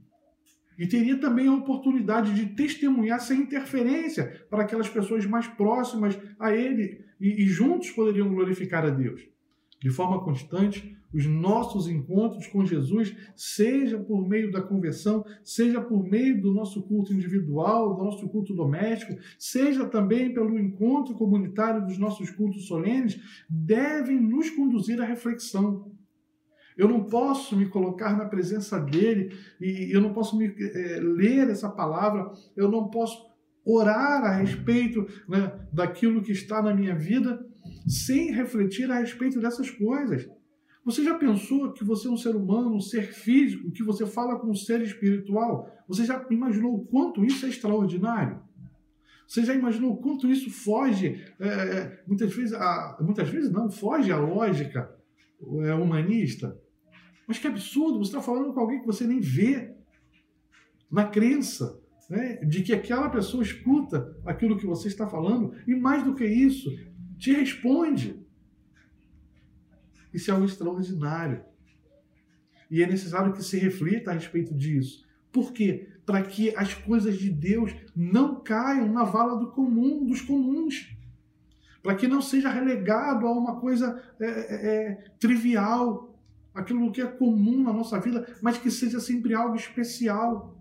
E 0.78 0.87
teria 0.87 1.18
também 1.18 1.48
a 1.48 1.54
oportunidade 1.54 2.35
de 2.35 2.54
testemunhar 2.54 3.18
sem 3.20 3.40
interferência 3.40 4.46
para 4.50 4.62
aquelas 4.62 4.88
pessoas 4.88 5.24
mais 5.24 5.46
próximas 5.46 6.18
a 6.38 6.54
ele 6.54 7.00
e, 7.18 7.44
e 7.44 7.46
juntos 7.46 7.90
poderiam 7.90 8.28
glorificar 8.28 8.85
a 8.85 8.90
Deus. 8.90 9.26
De 9.87 9.90
forma 9.92 10.20
constante 10.20 10.96
os 11.14 11.25
nossos 11.27 11.87
encontros 11.87 12.49
com 12.49 12.66
Jesus, 12.66 13.16
seja 13.37 13.96
por 13.96 14.27
meio 14.27 14.51
da 14.51 14.61
conversão, 14.61 15.25
seja 15.44 15.81
por 15.81 16.03
meio 16.03 16.42
do 16.42 16.53
nosso 16.53 16.83
culto 16.83 17.14
individual, 17.14 17.94
do 17.94 18.03
nosso 18.03 18.29
culto 18.29 18.53
doméstico, 18.53 19.16
seja 19.38 19.87
também 19.87 20.35
pelo 20.35 20.59
encontro 20.59 21.14
comunitário 21.14 21.87
dos 21.87 21.99
nossos 21.99 22.29
cultos 22.31 22.66
solenes, 22.66 23.16
devem 23.49 24.20
nos 24.20 24.51
conduzir 24.51 25.01
à 25.01 25.05
reflexão. 25.05 25.92
Eu 26.77 26.88
não 26.88 27.05
posso 27.05 27.57
me 27.57 27.66
colocar 27.66 28.16
na 28.16 28.25
presença 28.25 28.81
dele 28.81 29.38
e 29.61 29.94
eu 29.94 30.01
não 30.01 30.12
posso 30.12 30.37
me, 30.37 30.46
é, 30.46 31.01
ler 31.01 31.49
essa 31.49 31.70
palavra, 31.70 32.29
eu 32.57 32.68
não 32.68 32.88
posso 32.88 33.25
orar 33.64 34.25
a 34.25 34.37
respeito 34.37 35.07
né, 35.29 35.53
daquilo 35.72 36.22
que 36.22 36.33
está 36.33 36.61
na 36.61 36.75
minha 36.75 36.96
vida 36.96 37.46
sem 37.87 38.33
refletir 38.33 38.90
a 38.90 38.98
respeito 38.98 39.40
dessas 39.40 39.70
coisas. 39.70 40.29
Você 40.85 41.02
já 41.02 41.14
pensou 41.18 41.72
que 41.72 41.83
você 41.83 42.07
é 42.07 42.11
um 42.11 42.16
ser 42.16 42.37
humano, 42.37 42.74
um 42.74 42.81
ser 42.81 43.12
físico, 43.12 43.72
que 43.72 43.83
você 43.83 44.07
fala 44.07 44.38
com 44.38 44.48
um 44.48 44.55
ser 44.55 44.81
espiritual? 44.83 45.68
Você 45.88 46.05
já 46.05 46.24
imaginou 46.31 46.76
o 46.76 46.87
quanto 46.87 47.24
isso 47.24 47.44
é 47.44 47.48
extraordinário? 47.48 48.40
Você 49.26 49.44
já 49.44 49.52
imaginou 49.52 49.92
o 49.92 49.96
quanto 49.96 50.31
isso 50.31 50.48
foge, 50.50 51.20
é, 51.40 51.48
é 51.48 52.02
muitas 52.07 52.33
vezes, 52.33 52.52
a, 52.52 52.98
muitas 53.00 53.29
vezes 53.29 53.50
não, 53.50 53.68
foge 53.68 54.12
à 54.12 54.18
lógica 54.18 54.88
é, 55.64 55.74
humanista? 55.74 56.57
Mas 57.26 57.38
que 57.38 57.48
absurdo, 57.48 57.98
você 57.98 58.11
está 58.11 58.22
falando 58.22 58.52
com 58.52 58.61
alguém 58.61 58.81
que 58.81 58.87
você 58.87 59.05
nem 59.05 59.18
vê, 59.18 59.74
na 60.90 61.05
crença 61.05 61.81
né, 62.09 62.37
de 62.44 62.62
que 62.62 62.72
aquela 62.72 63.09
pessoa 63.09 63.42
escuta 63.42 64.16
aquilo 64.24 64.57
que 64.57 64.66
você 64.66 64.87
está 64.87 65.09
falando, 65.09 65.52
e 65.66 65.74
mais 65.74 66.05
do 66.05 66.14
que 66.14 66.24
isso, 66.24 66.70
te 67.18 67.33
responde. 67.33 68.24
Isso 70.12 70.31
é 70.31 70.35
algo 70.35 70.46
extraordinário. 70.46 71.44
E 72.70 72.83
é 72.83 72.87
necessário 72.87 73.33
que 73.33 73.42
se 73.42 73.59
reflita 73.59 74.11
a 74.11 74.14
respeito 74.14 74.55
disso. 74.55 75.07
Por 75.31 75.52
quê? 75.52 75.88
Para 76.05 76.22
que 76.22 76.55
as 76.57 76.74
coisas 76.74 77.18
de 77.18 77.31
Deus 77.31 77.74
não 77.94 78.40
caiam 78.40 78.90
na 78.92 79.05
vala 79.05 79.38
do 79.38 79.50
comum, 79.50 80.07
dos 80.07 80.20
comuns. 80.20 80.96
Para 81.83 81.94
que 81.94 82.09
não 82.09 82.22
seja 82.22 82.48
relegado 82.48 83.26
a 83.26 83.33
uma 83.33 83.61
coisa 83.61 84.02
é, 84.18 84.26
é, 84.26 84.66
é, 84.66 84.94
trivial, 85.20 86.18
aquilo 86.55 86.90
que 86.90 87.02
é 87.02 87.07
comum 87.07 87.62
na 87.62 87.72
nossa 87.72 88.00
vida, 88.00 88.26
mas 88.40 88.59
que 88.59 88.70
seja 88.70 88.98
sempre 88.98 89.35
algo 89.35 89.55
especial. 89.55 90.55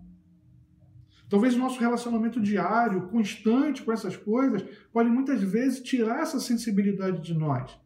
Talvez 1.28 1.54
o 1.54 1.58
nosso 1.58 1.80
relacionamento 1.80 2.40
diário, 2.40 3.08
constante 3.08 3.82
com 3.82 3.92
essas 3.92 4.16
coisas, 4.16 4.62
pode 4.92 5.08
muitas 5.08 5.42
vezes 5.42 5.80
tirar 5.80 6.20
essa 6.20 6.38
sensibilidade 6.38 7.20
de 7.20 7.34
nós. 7.34 7.76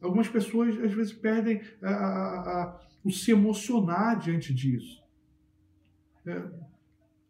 Algumas 0.00 0.28
pessoas 0.28 0.78
às 0.78 0.92
vezes 0.92 1.12
perdem 1.12 1.62
a, 1.82 1.88
a, 1.88 2.62
a, 2.62 2.80
o 3.02 3.10
se 3.10 3.32
emocionar 3.32 4.18
diante 4.18 4.52
disso. 4.52 5.02
É, 6.26 6.42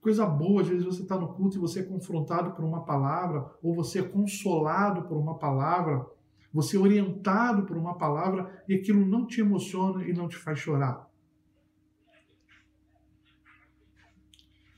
coisa 0.00 0.26
boa, 0.26 0.62
às 0.62 0.68
vezes 0.68 0.84
você 0.84 1.02
está 1.02 1.16
no 1.16 1.28
culto 1.28 1.56
e 1.56 1.60
você 1.60 1.80
é 1.80 1.84
confrontado 1.84 2.50
por 2.52 2.64
uma 2.64 2.84
palavra, 2.84 3.48
ou 3.62 3.74
você 3.74 4.00
é 4.00 4.02
consolado 4.02 5.02
por 5.02 5.16
uma 5.16 5.38
palavra, 5.38 6.04
você 6.52 6.76
é 6.76 6.80
orientado 6.80 7.64
por 7.64 7.76
uma 7.76 7.96
palavra 7.96 8.62
e 8.68 8.74
aquilo 8.74 9.06
não 9.06 9.24
te 9.26 9.40
emociona 9.40 10.04
e 10.04 10.12
não 10.12 10.26
te 10.26 10.36
faz 10.36 10.58
chorar. 10.58 11.08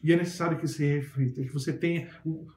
E 0.03 0.13
é 0.13 0.17
necessário 0.17 0.59
que 0.59 0.67
se 0.67 0.85
reflita, 0.85 1.43
que 1.43 1.53
você 1.53 1.73
tenha 1.73 2.09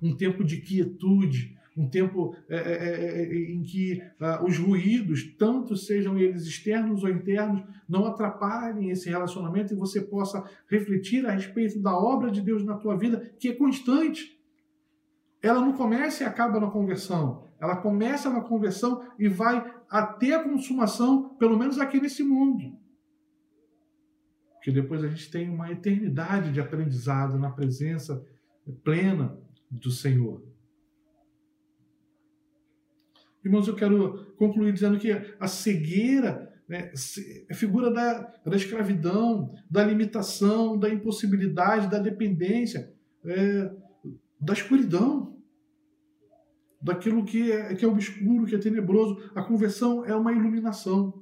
um 0.02 0.16
tempo 0.16 0.44
de 0.44 0.58
quietude, 0.58 1.58
um 1.76 1.90
tempo 1.90 2.36
é, 2.48 2.56
é, 2.56 2.62
é, 2.62 3.24
é 3.24 3.52
em 3.52 3.64
que 3.64 4.02
uh, 4.20 4.46
os 4.46 4.58
ruídos, 4.58 5.36
tanto 5.38 5.76
sejam 5.76 6.18
eles 6.18 6.44
externos 6.44 7.04
ou 7.04 7.10
internos, 7.10 7.64
não 7.90 8.06
atrapalhem 8.06 8.92
esse 8.92 9.10
relacionamento 9.10 9.74
e 9.74 9.78
você 9.78 10.02
possa 10.02 10.44
refletir 10.70 11.26
a 11.26 11.32
respeito 11.32 11.80
da 11.80 11.98
obra 11.98 12.30
de 12.30 12.42
Deus 12.42 12.64
na 12.64 12.76
tua 12.76 12.96
vida, 12.96 13.34
que 13.40 13.50
é 13.50 13.54
constante. 13.54 14.40
Ela 15.42 15.60
não 15.60 15.74
começa 15.74 16.24
e 16.24 16.26
acaba 16.26 16.60
na 16.60 16.70
conversão. 16.70 17.44
Ela 17.60 17.76
começa 17.78 18.30
na 18.30 18.42
conversão 18.42 19.04
e 19.18 19.28
vai 19.28 19.74
até 19.90 20.36
a 20.36 20.44
consumação, 20.44 21.30
pelo 21.40 21.58
menos 21.58 21.80
aqui 21.80 22.00
nesse 22.00 22.24
mundo. 22.24 22.78
Porque 24.64 24.72
depois 24.72 25.04
a 25.04 25.10
gente 25.10 25.30
tem 25.30 25.50
uma 25.50 25.70
eternidade 25.70 26.54
de 26.54 26.62
aprendizado 26.62 27.38
na 27.38 27.50
presença 27.50 28.26
plena 28.82 29.38
do 29.70 29.92
Senhor. 29.92 30.42
Irmãos, 33.44 33.68
eu 33.68 33.76
quero 33.76 34.34
concluir 34.38 34.72
dizendo 34.72 34.98
que 34.98 35.12
a 35.38 35.48
cegueira 35.48 36.50
né, 36.66 36.94
é 37.50 37.54
figura 37.54 37.92
da, 37.92 38.22
da 38.46 38.56
escravidão, 38.56 39.54
da 39.70 39.84
limitação, 39.84 40.80
da 40.80 40.90
impossibilidade, 40.90 41.90
da 41.90 42.00
dependência, 42.00 42.90
é, 43.26 43.70
da 44.40 44.54
escuridão, 44.54 45.38
daquilo 46.82 47.26
que 47.26 47.52
é, 47.52 47.76
que 47.76 47.84
é 47.84 47.88
obscuro, 47.90 48.46
que 48.46 48.56
é 48.56 48.60
tenebroso. 48.60 49.30
A 49.36 49.44
conversão 49.44 50.06
é 50.06 50.16
uma 50.16 50.32
iluminação, 50.32 51.22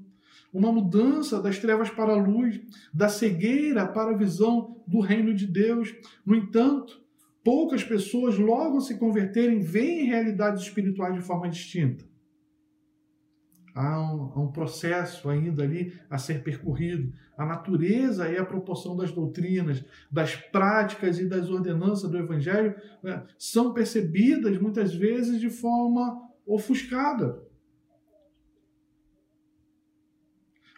uma 0.53 0.71
mudança 0.71 1.41
das 1.41 1.59
trevas 1.59 1.89
para 1.89 2.13
a 2.13 2.21
luz, 2.21 2.59
da 2.93 3.07
cegueira 3.07 3.87
para 3.87 4.11
a 4.11 4.17
visão 4.17 4.83
do 4.87 4.99
reino 4.99 5.33
de 5.33 5.47
Deus. 5.47 5.93
No 6.25 6.35
entanto, 6.35 7.01
poucas 7.43 7.83
pessoas, 7.83 8.37
logo 8.37 8.81
se 8.81 8.97
converterem, 8.97 9.59
veem 9.59 10.07
realidades 10.07 10.63
espirituais 10.63 11.13
de 11.15 11.21
forma 11.21 11.49
distinta 11.49 12.11
há 13.73 14.01
um, 14.01 14.31
há 14.35 14.39
um, 14.39 14.51
processo 14.51 15.29
ainda 15.29 15.63
ali 15.63 15.93
a 16.09 16.17
ser 16.17 16.43
percorrido. 16.43 17.11
A 17.37 17.45
natureza 17.45 18.29
e 18.29 18.37
a 18.37 18.45
proporção 18.45 18.95
das 18.95 19.11
doutrinas, 19.11 19.83
das 20.11 20.35
práticas 20.35 21.19
e 21.19 21.27
das 21.27 21.49
ordenanças 21.49 22.09
do 22.09 22.17
Evangelho 22.17 22.75
né, 23.01 23.23
são 23.37 23.73
percebidas 23.73 24.57
muitas 24.59 24.93
vezes 24.93 25.39
de 25.39 25.49
forma 25.49 26.21
ofuscada. 26.45 27.41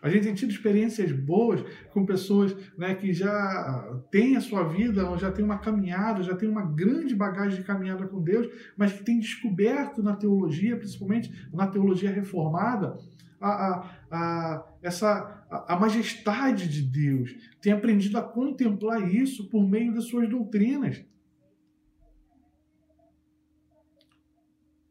A 0.03 0.09
gente 0.09 0.23
tem 0.23 0.33
tido 0.33 0.51
experiências 0.51 1.13
boas 1.13 1.63
com 1.91 2.05
pessoas 2.05 2.53
né, 2.77 2.93
que 2.93 3.13
já 3.13 4.01
têm 4.11 4.35
a 4.35 4.41
sua 4.41 4.63
vida, 4.67 5.17
já 5.17 5.31
têm 5.31 5.45
uma 5.45 5.59
caminhada, 5.59 6.21
já 6.21 6.35
têm 6.35 6.49
uma 6.49 6.65
grande 6.65 7.15
bagagem 7.15 7.61
de 7.61 7.65
caminhada 7.65 8.05
com 8.05 8.21
Deus, 8.21 8.49
mas 8.75 8.91
que 8.91 9.01
têm 9.01 9.17
descoberto 9.17 10.03
na 10.03 10.13
teologia, 10.13 10.75
principalmente 10.75 11.31
na 11.53 11.67
teologia 11.67 12.11
reformada, 12.11 12.97
a, 13.39 13.47
a, 13.49 13.89
a, 14.11 14.73
essa, 14.81 15.45
a, 15.49 15.73
a 15.73 15.79
majestade 15.79 16.67
de 16.67 16.81
Deus, 16.81 17.33
tem 17.61 17.71
aprendido 17.71 18.17
a 18.17 18.21
contemplar 18.21 19.09
isso 19.09 19.49
por 19.49 19.65
meio 19.65 19.93
das 19.93 20.09
suas 20.09 20.29
doutrinas. 20.29 21.01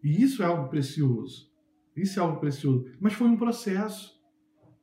E 0.03 0.22
isso 0.22 0.42
é 0.42 0.46
algo 0.46 0.70
precioso. 0.70 1.53
Isso 1.94 2.18
é 2.18 2.22
algo 2.22 2.40
precioso. 2.40 2.90
Mas 2.98 3.12
foi 3.12 3.29
um 3.29 3.37
processo. 3.37 4.21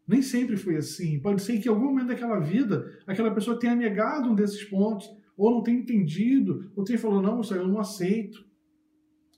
Nem 0.10 0.24
sempre 0.24 0.58
foi 0.58 0.76
assim. 0.76 1.20
Pode 1.20 1.44
ser 1.44 1.60
que 1.60 1.68
em 1.68 1.72
algum 1.72 1.86
momento 1.86 2.08
daquela 2.08 2.40
vida 2.40 3.00
aquela 3.06 3.30
pessoa 3.30 3.60
tenha 3.60 3.76
negado 3.76 4.28
um 4.28 4.34
desses 4.34 4.64
pontos, 4.64 5.08
ou 5.38 5.52
não 5.52 5.62
tenha 5.62 5.78
entendido, 5.78 6.72
ou 6.76 6.84
tenha 6.84 6.98
falado, 6.98 7.22
não, 7.22 7.42
eu 7.56 7.68
não 7.68 7.80
aceito. 7.80 8.44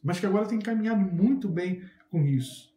Mas 0.01 0.17
que 0.17 0.25
agora 0.25 0.47
tem 0.47 0.59
caminhado 0.59 1.01
muito 1.01 1.49
bem 1.49 1.83
com 2.09 2.25
isso. 2.25 2.73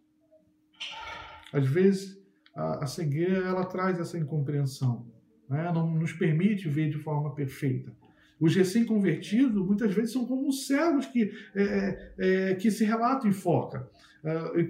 Às 1.53 1.69
vezes, 1.69 2.21
a, 2.53 2.83
a 2.83 2.87
cegueira 2.87 3.47
ela 3.47 3.65
traz 3.65 4.01
essa 4.01 4.19
incompreensão, 4.19 5.07
né? 5.49 5.71
não 5.73 5.89
nos 5.95 6.13
permite 6.13 6.69
ver 6.69 6.91
de 6.91 6.99
forma 6.99 7.33
perfeita. 7.33 7.95
Os 8.41 8.57
recém-convertidos 8.57 9.65
muitas 9.65 9.95
vezes 9.95 10.13
são 10.13 10.27
como 10.27 10.49
os 10.49 10.67
cegos 10.67 11.07
que, 11.07 11.33
é, 11.55 12.13
é, 12.19 12.51
é 12.51 12.55
que 12.57 12.73
se 12.73 12.85
relatam 12.85 13.31
em 13.31 13.33
foca, 13.33 13.89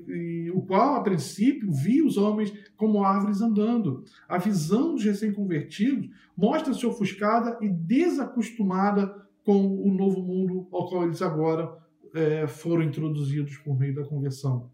e, 0.09 0.51
o 0.53 0.63
qual, 0.63 0.97
a 0.97 1.03
princípio, 1.03 1.71
via 1.73 2.05
os 2.05 2.17
homens 2.17 2.53
como 2.77 3.05
árvores 3.05 3.41
andando. 3.41 4.05
A 4.29 4.39
visão 4.39 4.95
dos 4.95 5.05
recém-convertidos 5.05 6.11
mostra-se 6.37 6.85
ofuscada 6.85 7.57
e 7.61 7.69
desacostumada 7.69 9.15
com 9.45 9.67
o 9.83 9.93
novo 9.93 10.23
mundo 10.23 10.67
ao 10.73 10.89
qual 10.89 11.05
eles 11.05 11.23
agora 11.23 11.73
é, 12.15 12.47
foram 12.47 12.83
introduzidos 12.83 13.57
por 13.59 13.79
meio 13.79 13.95
da 13.95 14.05
conversão. 14.05 14.71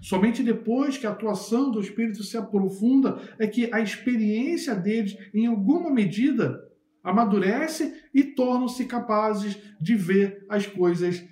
Somente 0.00 0.42
depois 0.42 0.96
que 0.96 1.06
a 1.06 1.10
atuação 1.10 1.70
do 1.70 1.80
Espírito 1.80 2.22
se 2.22 2.36
aprofunda 2.36 3.20
é 3.38 3.46
que 3.46 3.72
a 3.72 3.80
experiência 3.80 4.74
deles, 4.74 5.16
em 5.32 5.46
alguma 5.46 5.90
medida, 5.90 6.66
amadurece 7.02 7.94
e 8.12 8.24
tornam-se 8.24 8.84
capazes 8.86 9.56
de 9.80 9.94
ver 9.94 10.44
as 10.48 10.66
coisas 10.66 11.24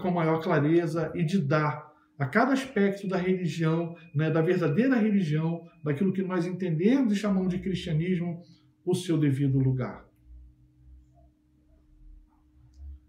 com 0.00 0.10
maior 0.10 0.40
clareza 0.40 1.10
e 1.14 1.24
de 1.24 1.38
dar 1.38 1.83
a 2.18 2.26
cada 2.26 2.52
aspecto 2.52 3.08
da 3.08 3.16
religião, 3.16 3.96
né, 4.14 4.30
da 4.30 4.40
verdadeira 4.40 4.96
religião, 4.96 5.68
daquilo 5.82 6.12
que 6.12 6.22
nós 6.22 6.46
entendemos 6.46 7.12
e 7.12 7.16
chamamos 7.16 7.50
de 7.50 7.58
cristianismo, 7.58 8.42
o 8.84 8.94
seu 8.94 9.18
devido 9.18 9.58
lugar. 9.58 10.06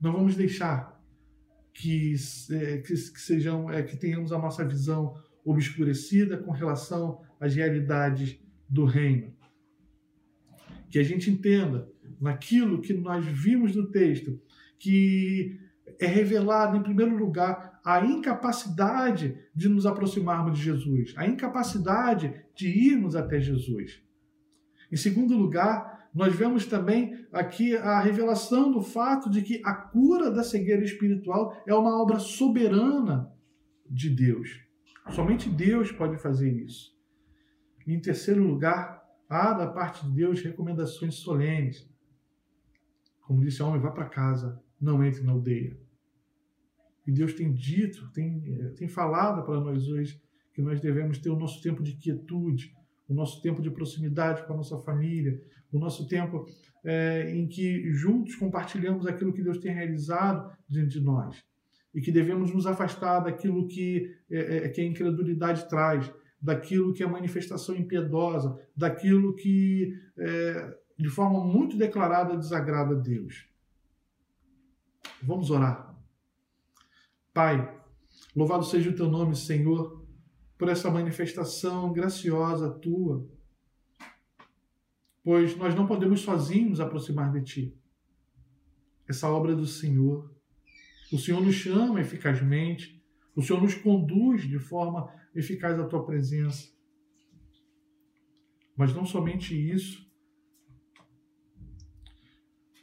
Não 0.02 0.14
vamos 0.14 0.36
deixar 0.36 0.96
que, 1.74 2.16
é, 2.52 2.78
que, 2.78 2.94
que 2.94 3.22
sejam, 3.22 3.70
é, 3.70 3.84
que 3.84 3.98
tenhamos 3.98 4.32
a 4.32 4.40
nossa 4.40 4.66
visão 4.66 5.14
obscurecida 5.44 6.38
com 6.38 6.52
relação 6.52 7.22
às 7.40 7.54
realidades 7.54 8.40
do 8.68 8.86
reino. 8.86 9.36
Que 10.90 10.98
a 10.98 11.04
gente 11.04 11.30
entenda 11.30 11.88
naquilo 12.20 12.82
que 12.82 12.94
nós 12.94 13.26
vimos 13.26 13.76
no 13.76 13.92
texto, 13.92 14.42
que 14.80 15.60
é 16.00 16.08
revelado, 16.08 16.78
em 16.78 16.84
primeiro 16.84 17.16
lugar, 17.16 17.75
a 17.86 18.04
incapacidade 18.04 19.38
de 19.54 19.70
nos 19.70 19.86
aproximarmos 19.86 20.58
de 20.58 20.64
Jesus, 20.64 21.14
a 21.16 21.28
incapacidade 21.28 22.34
de 22.56 22.68
irmos 22.68 23.16
até 23.16 23.40
Jesus. 23.40 24.02
Em 24.92 24.98
segundo 24.98 25.38
lugar, 25.38 26.10
nós 26.12 26.36
vemos 26.36 26.66
também 26.66 27.28
aqui 27.32 27.78
a 27.78 28.00
revelação 28.00 28.72
do 28.72 28.82
fato 28.82 29.30
de 29.30 29.44
que 29.44 29.62
a 29.64 29.74
cura 29.74 30.32
da 30.32 30.44
cegueira 30.44 30.84
espiritual 30.84 31.56
é 31.68 31.76
uma 31.76 32.02
obra 32.02 32.18
soberana 32.18 33.32
de 33.88 34.10
Deus. 34.10 34.66
Somente 35.12 35.48
Deus 35.48 35.92
pode 35.92 36.18
fazer 36.18 36.52
isso. 36.52 36.96
Em 37.86 38.00
terceiro 38.00 38.44
lugar, 38.44 39.06
há 39.30 39.54
da 39.54 39.68
parte 39.68 40.04
de 40.08 40.12
Deus 40.12 40.42
recomendações 40.42 41.16
solenes. 41.16 41.88
Como 43.22 43.42
disse 43.42 43.62
o 43.62 43.68
homem, 43.68 43.82
vá 43.82 43.92
para 43.92 44.10
casa, 44.10 44.60
não 44.82 45.04
entre 45.04 45.22
na 45.22 45.34
aldeia. 45.34 45.85
E 47.06 47.12
Deus 47.12 47.34
tem 47.34 47.54
dito, 47.54 48.12
tem, 48.12 48.42
tem 48.76 48.88
falado 48.88 49.46
para 49.46 49.60
nós 49.60 49.88
hoje 49.88 50.20
que 50.54 50.62
nós 50.62 50.80
devemos 50.80 51.18
ter 51.18 51.30
o 51.30 51.38
nosso 51.38 51.62
tempo 51.62 51.84
de 51.84 51.94
quietude, 51.94 52.74
o 53.08 53.14
nosso 53.14 53.42
tempo 53.42 53.62
de 53.62 53.70
proximidade 53.70 54.44
com 54.46 54.54
a 54.54 54.58
nossa 54.58 54.78
família, 54.80 55.40
o 55.72 55.78
nosso 55.78 56.08
tempo 56.08 56.46
é, 56.84 57.32
em 57.36 57.48
que 57.48 57.92
juntos 57.94 58.36
compartilhamos 58.36 59.06
aquilo 59.06 59.34
que 59.34 59.44
Deus 59.44 59.58
tem 59.58 59.74
realizado 59.74 60.56
diante 60.68 61.00
de 61.00 61.06
nós 61.06 61.44
e 61.94 62.02
que 62.02 62.12
devemos 62.12 62.54
nos 62.54 62.66
afastar 62.66 63.20
daquilo 63.20 63.68
que, 63.68 64.16
é, 64.30 64.70
que 64.70 64.82
a 64.82 64.86
incredulidade 64.86 65.68
traz, 65.70 66.12
daquilo 66.42 66.94
que 66.94 67.04
é 67.04 67.08
manifestação 67.08 67.76
impiedosa, 67.76 68.60
daquilo 68.76 69.36
que 69.36 69.94
de 70.98 71.10
forma 71.10 71.44
muito 71.44 71.78
declarada 71.78 72.38
desagrada 72.38 72.96
a 72.96 73.00
Deus. 73.00 73.48
Vamos 75.22 75.50
orar. 75.50 75.85
Pai, 77.36 77.70
louvado 78.34 78.64
seja 78.64 78.90
o 78.90 78.96
teu 78.96 79.10
nome, 79.10 79.36
Senhor, 79.36 80.08
por 80.58 80.70
essa 80.70 80.90
manifestação 80.90 81.92
graciosa 81.92 82.80
tua, 82.80 83.30
pois 85.22 85.54
nós 85.58 85.76
não 85.76 85.86
podemos 85.86 86.22
sozinhos 86.22 86.80
aproximar 86.80 87.34
de 87.34 87.44
ti. 87.44 87.78
Essa 89.06 89.30
obra 89.30 89.54
do 89.54 89.66
Senhor. 89.66 90.34
O 91.12 91.18
Senhor 91.18 91.42
nos 91.42 91.56
chama 91.56 92.00
eficazmente, 92.00 93.04
o 93.36 93.42
Senhor 93.42 93.62
nos 93.62 93.76
conduz 93.76 94.48
de 94.48 94.58
forma 94.58 95.14
eficaz 95.36 95.78
à 95.78 95.86
tua 95.86 96.06
presença. 96.06 96.70
Mas 98.78 98.94
não 98.94 99.06
somente 99.06 99.54
isso, 99.54 100.05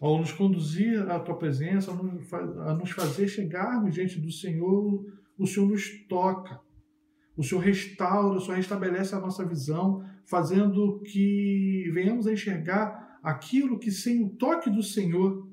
ao 0.03 0.19
nos 0.19 0.33
conduzir 0.33 1.09
à 1.09 1.21
tua 1.21 1.39
presença, 1.39 1.93
a 1.93 2.75
nos 2.75 2.91
fazer 2.91 3.29
chegarmos 3.29 3.95
diante 3.95 4.19
do 4.19 4.33
Senhor, 4.33 5.07
o 5.39 5.47
Senhor 5.47 5.69
nos 5.69 5.89
toca, 6.09 6.61
o 7.37 7.45
Senhor 7.45 7.61
restaura, 7.61 8.37
o 8.37 8.41
Senhor 8.41 8.57
restabelece 8.57 9.15
a 9.15 9.21
nossa 9.21 9.47
visão, 9.47 10.05
fazendo 10.27 11.01
que 11.03 11.89
venhamos 11.95 12.27
a 12.27 12.33
enxergar 12.33 13.21
aquilo 13.23 13.79
que 13.79 13.93
sem 13.93 14.25
o 14.25 14.31
toque 14.31 14.69
do 14.69 14.83
Senhor 14.83 15.49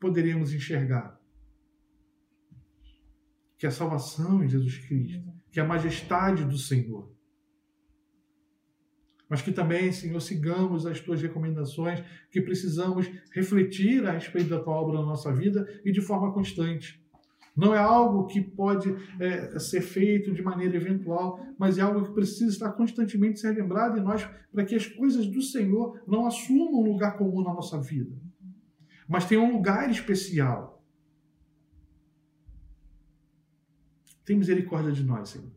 poderíamos 0.00 0.54
enxergar. 0.54 1.20
Que 3.58 3.66
é 3.66 3.68
a 3.68 3.72
salvação 3.72 4.42
em 4.42 4.48
Jesus 4.48 4.78
Cristo, 4.78 5.30
que 5.50 5.60
é 5.60 5.62
a 5.62 5.68
majestade 5.68 6.42
do 6.42 6.56
Senhor 6.56 7.14
mas 9.32 9.40
que 9.40 9.50
também, 9.50 9.90
Senhor, 9.90 10.20
sigamos 10.20 10.84
as 10.84 11.00
tuas 11.00 11.22
recomendações, 11.22 12.04
que 12.30 12.38
precisamos 12.38 13.10
refletir 13.32 14.06
a 14.06 14.12
respeito 14.12 14.50
da 14.50 14.60
tua 14.60 14.74
obra 14.74 15.00
na 15.00 15.06
nossa 15.06 15.32
vida 15.32 15.66
e 15.82 15.90
de 15.90 16.02
forma 16.02 16.30
constante. 16.34 17.02
Não 17.56 17.74
é 17.74 17.78
algo 17.78 18.26
que 18.26 18.42
pode 18.42 18.94
é, 19.18 19.58
ser 19.58 19.80
feito 19.80 20.34
de 20.34 20.42
maneira 20.42 20.76
eventual, 20.76 21.40
mas 21.58 21.78
é 21.78 21.80
algo 21.80 22.04
que 22.04 22.12
precisa 22.12 22.50
estar 22.50 22.72
constantemente 22.72 23.40
ser 23.40 23.52
lembrado 23.52 23.96
em 23.96 24.02
nós 24.02 24.22
para 24.52 24.66
que 24.66 24.74
as 24.74 24.86
coisas 24.86 25.26
do 25.26 25.40
Senhor 25.40 25.98
não 26.06 26.26
assumam 26.26 26.82
um 26.82 26.92
lugar 26.92 27.16
comum 27.16 27.42
na 27.42 27.54
nossa 27.54 27.80
vida, 27.80 28.14
mas 29.08 29.24
tenham 29.24 29.46
um 29.46 29.54
lugar 29.54 29.90
especial. 29.90 30.84
Tem 34.26 34.36
misericórdia 34.36 34.92
de 34.92 35.02
nós, 35.02 35.30
Senhor. 35.30 35.50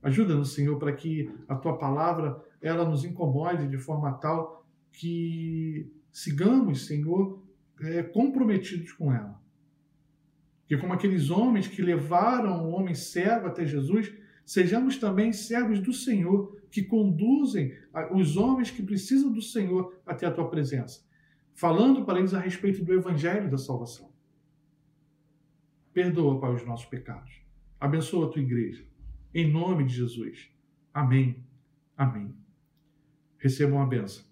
Ajuda-nos, 0.00 0.52
Senhor, 0.54 0.78
para 0.78 0.92
que 0.92 1.28
a 1.48 1.56
tua 1.56 1.76
palavra 1.76 2.40
ela 2.62 2.88
nos 2.88 3.04
incomode 3.04 3.68
de 3.68 3.76
forma 3.76 4.12
tal 4.14 4.64
que 4.92 5.90
sigamos, 6.12 6.86
Senhor, 6.86 7.42
é, 7.80 8.02
comprometidos 8.02 8.92
com 8.92 9.12
ela. 9.12 9.40
Que 10.66 10.76
como 10.76 10.92
aqueles 10.92 11.28
homens 11.28 11.66
que 11.66 11.82
levaram 11.82 12.64
o 12.64 12.70
homem 12.70 12.94
servo 12.94 13.48
até 13.48 13.66
Jesus, 13.66 14.14
sejamos 14.44 14.96
também 14.96 15.32
servos 15.32 15.80
do 15.80 15.92
Senhor, 15.92 16.56
que 16.70 16.82
conduzem 16.82 17.76
os 18.14 18.36
homens 18.36 18.70
que 18.70 18.82
precisam 18.82 19.30
do 19.30 19.42
Senhor 19.42 20.00
até 20.06 20.26
a 20.26 20.30
tua 20.30 20.48
presença, 20.48 21.04
falando 21.52 22.04
para 22.04 22.18
eles 22.18 22.32
a 22.32 22.38
respeito 22.38 22.84
do 22.84 22.94
evangelho 22.94 23.50
da 23.50 23.58
salvação. 23.58 24.10
Perdoa, 25.92 26.40
Pai, 26.40 26.54
os 26.54 26.64
nossos 26.64 26.86
pecados. 26.86 27.42
Abençoa 27.78 28.26
a 28.26 28.30
tua 28.30 28.40
igreja. 28.40 28.86
Em 29.34 29.50
nome 29.52 29.84
de 29.84 29.94
Jesus. 29.94 30.50
Amém. 30.94 31.44
Amém 31.94 32.41
recebam 33.42 33.82
a 33.82 33.86
benção. 33.86 34.24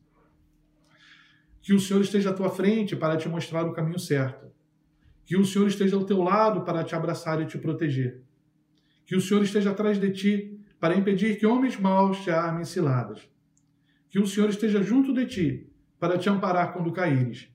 Que 1.60 1.74
o 1.74 1.80
Senhor 1.80 2.00
esteja 2.00 2.30
à 2.30 2.32
tua 2.32 2.48
frente 2.48 2.96
para 2.96 3.16
te 3.16 3.28
mostrar 3.28 3.66
o 3.66 3.72
caminho 3.72 3.98
certo. 3.98 4.46
Que 5.26 5.36
o 5.36 5.44
Senhor 5.44 5.68
esteja 5.68 5.96
ao 5.96 6.04
teu 6.04 6.22
lado 6.22 6.62
para 6.62 6.82
te 6.82 6.94
abraçar 6.94 7.40
e 7.42 7.46
te 7.46 7.58
proteger. 7.58 8.22
Que 9.04 9.14
o 9.14 9.20
Senhor 9.20 9.42
esteja 9.42 9.70
atrás 9.70 9.98
de 10.00 10.10
ti 10.10 10.58
para 10.78 10.96
impedir 10.96 11.38
que 11.38 11.46
homens 11.46 11.76
maus 11.76 12.22
te 12.22 12.30
armem 12.30 12.64
ciladas. 12.64 13.28
Que 14.08 14.18
o 14.18 14.26
Senhor 14.26 14.48
esteja 14.48 14.82
junto 14.82 15.12
de 15.12 15.26
ti 15.26 15.72
para 15.98 16.16
te 16.16 16.28
amparar 16.28 16.72
quando 16.72 16.92
caíres. 16.92 17.48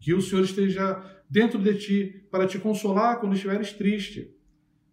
Que 0.00 0.14
o 0.14 0.22
Senhor 0.22 0.44
esteja 0.44 1.04
dentro 1.28 1.58
de 1.58 1.74
ti 1.74 2.26
para 2.30 2.46
te 2.46 2.58
consolar 2.58 3.20
quando 3.20 3.34
estiveres 3.34 3.72
triste. 3.72 4.34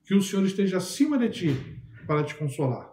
Que 0.03 0.13
o 0.13 0.21
Senhor 0.21 0.45
esteja 0.45 0.77
acima 0.77 1.17
de 1.17 1.29
ti 1.29 1.79
para 2.05 2.23
te 2.23 2.35
consolar. 2.35 2.91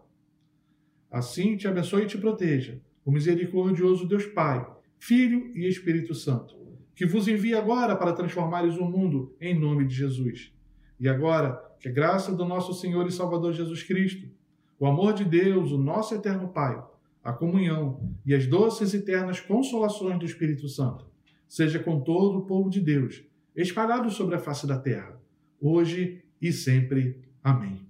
Assim 1.11 1.57
te 1.57 1.67
abençoe 1.67 2.05
e 2.05 2.07
te 2.07 2.17
proteja 2.17 2.81
o 3.05 3.11
misericordioso 3.11 4.07
Deus 4.07 4.27
Pai, 4.27 4.67
Filho 4.99 5.53
e 5.57 5.67
Espírito 5.67 6.15
Santo, 6.15 6.55
que 6.95 7.07
vos 7.07 7.27
envia 7.27 7.59
agora 7.59 7.97
para 7.97 8.13
transformares 8.13 8.77
o 8.77 8.85
mundo 8.85 9.35
em 9.41 9.59
nome 9.59 9.87
de 9.87 9.95
Jesus. 9.95 10.53
E 10.99 11.09
agora, 11.09 11.59
que 11.81 11.89
a 11.89 11.93
graça 11.93 12.31
do 12.31 12.45
nosso 12.45 12.75
Senhor 12.75 13.07
e 13.07 13.13
Salvador 13.13 13.55
Jesus 13.55 13.83
Cristo, 13.83 14.29
o 14.79 14.87
amor 14.87 15.15
de 15.15 15.25
Deus, 15.25 15.73
o 15.73 15.79
nosso 15.79 16.15
eterno 16.15 16.49
Pai, 16.49 16.83
a 17.25 17.33
comunhão 17.33 18.01
e 18.25 18.35
as 18.35 18.47
doces 18.47 18.93
e 18.93 18.99
eternas 18.99 19.41
consolações 19.41 20.19
do 20.19 20.25
Espírito 20.25 20.69
Santo, 20.69 21.07
seja 21.49 21.79
com 21.79 22.01
todo 22.01 22.39
o 22.39 22.47
povo 22.47 22.71
de 22.71 22.81
Deus, 22.81 23.23
espalhado 23.57 24.11
sobre 24.11 24.37
a 24.37 24.39
face 24.39 24.67
da 24.67 24.79
terra, 24.79 25.21
hoje 25.61 26.23
e 26.41 26.53
sempre. 26.53 27.21
Amém. 27.43 27.90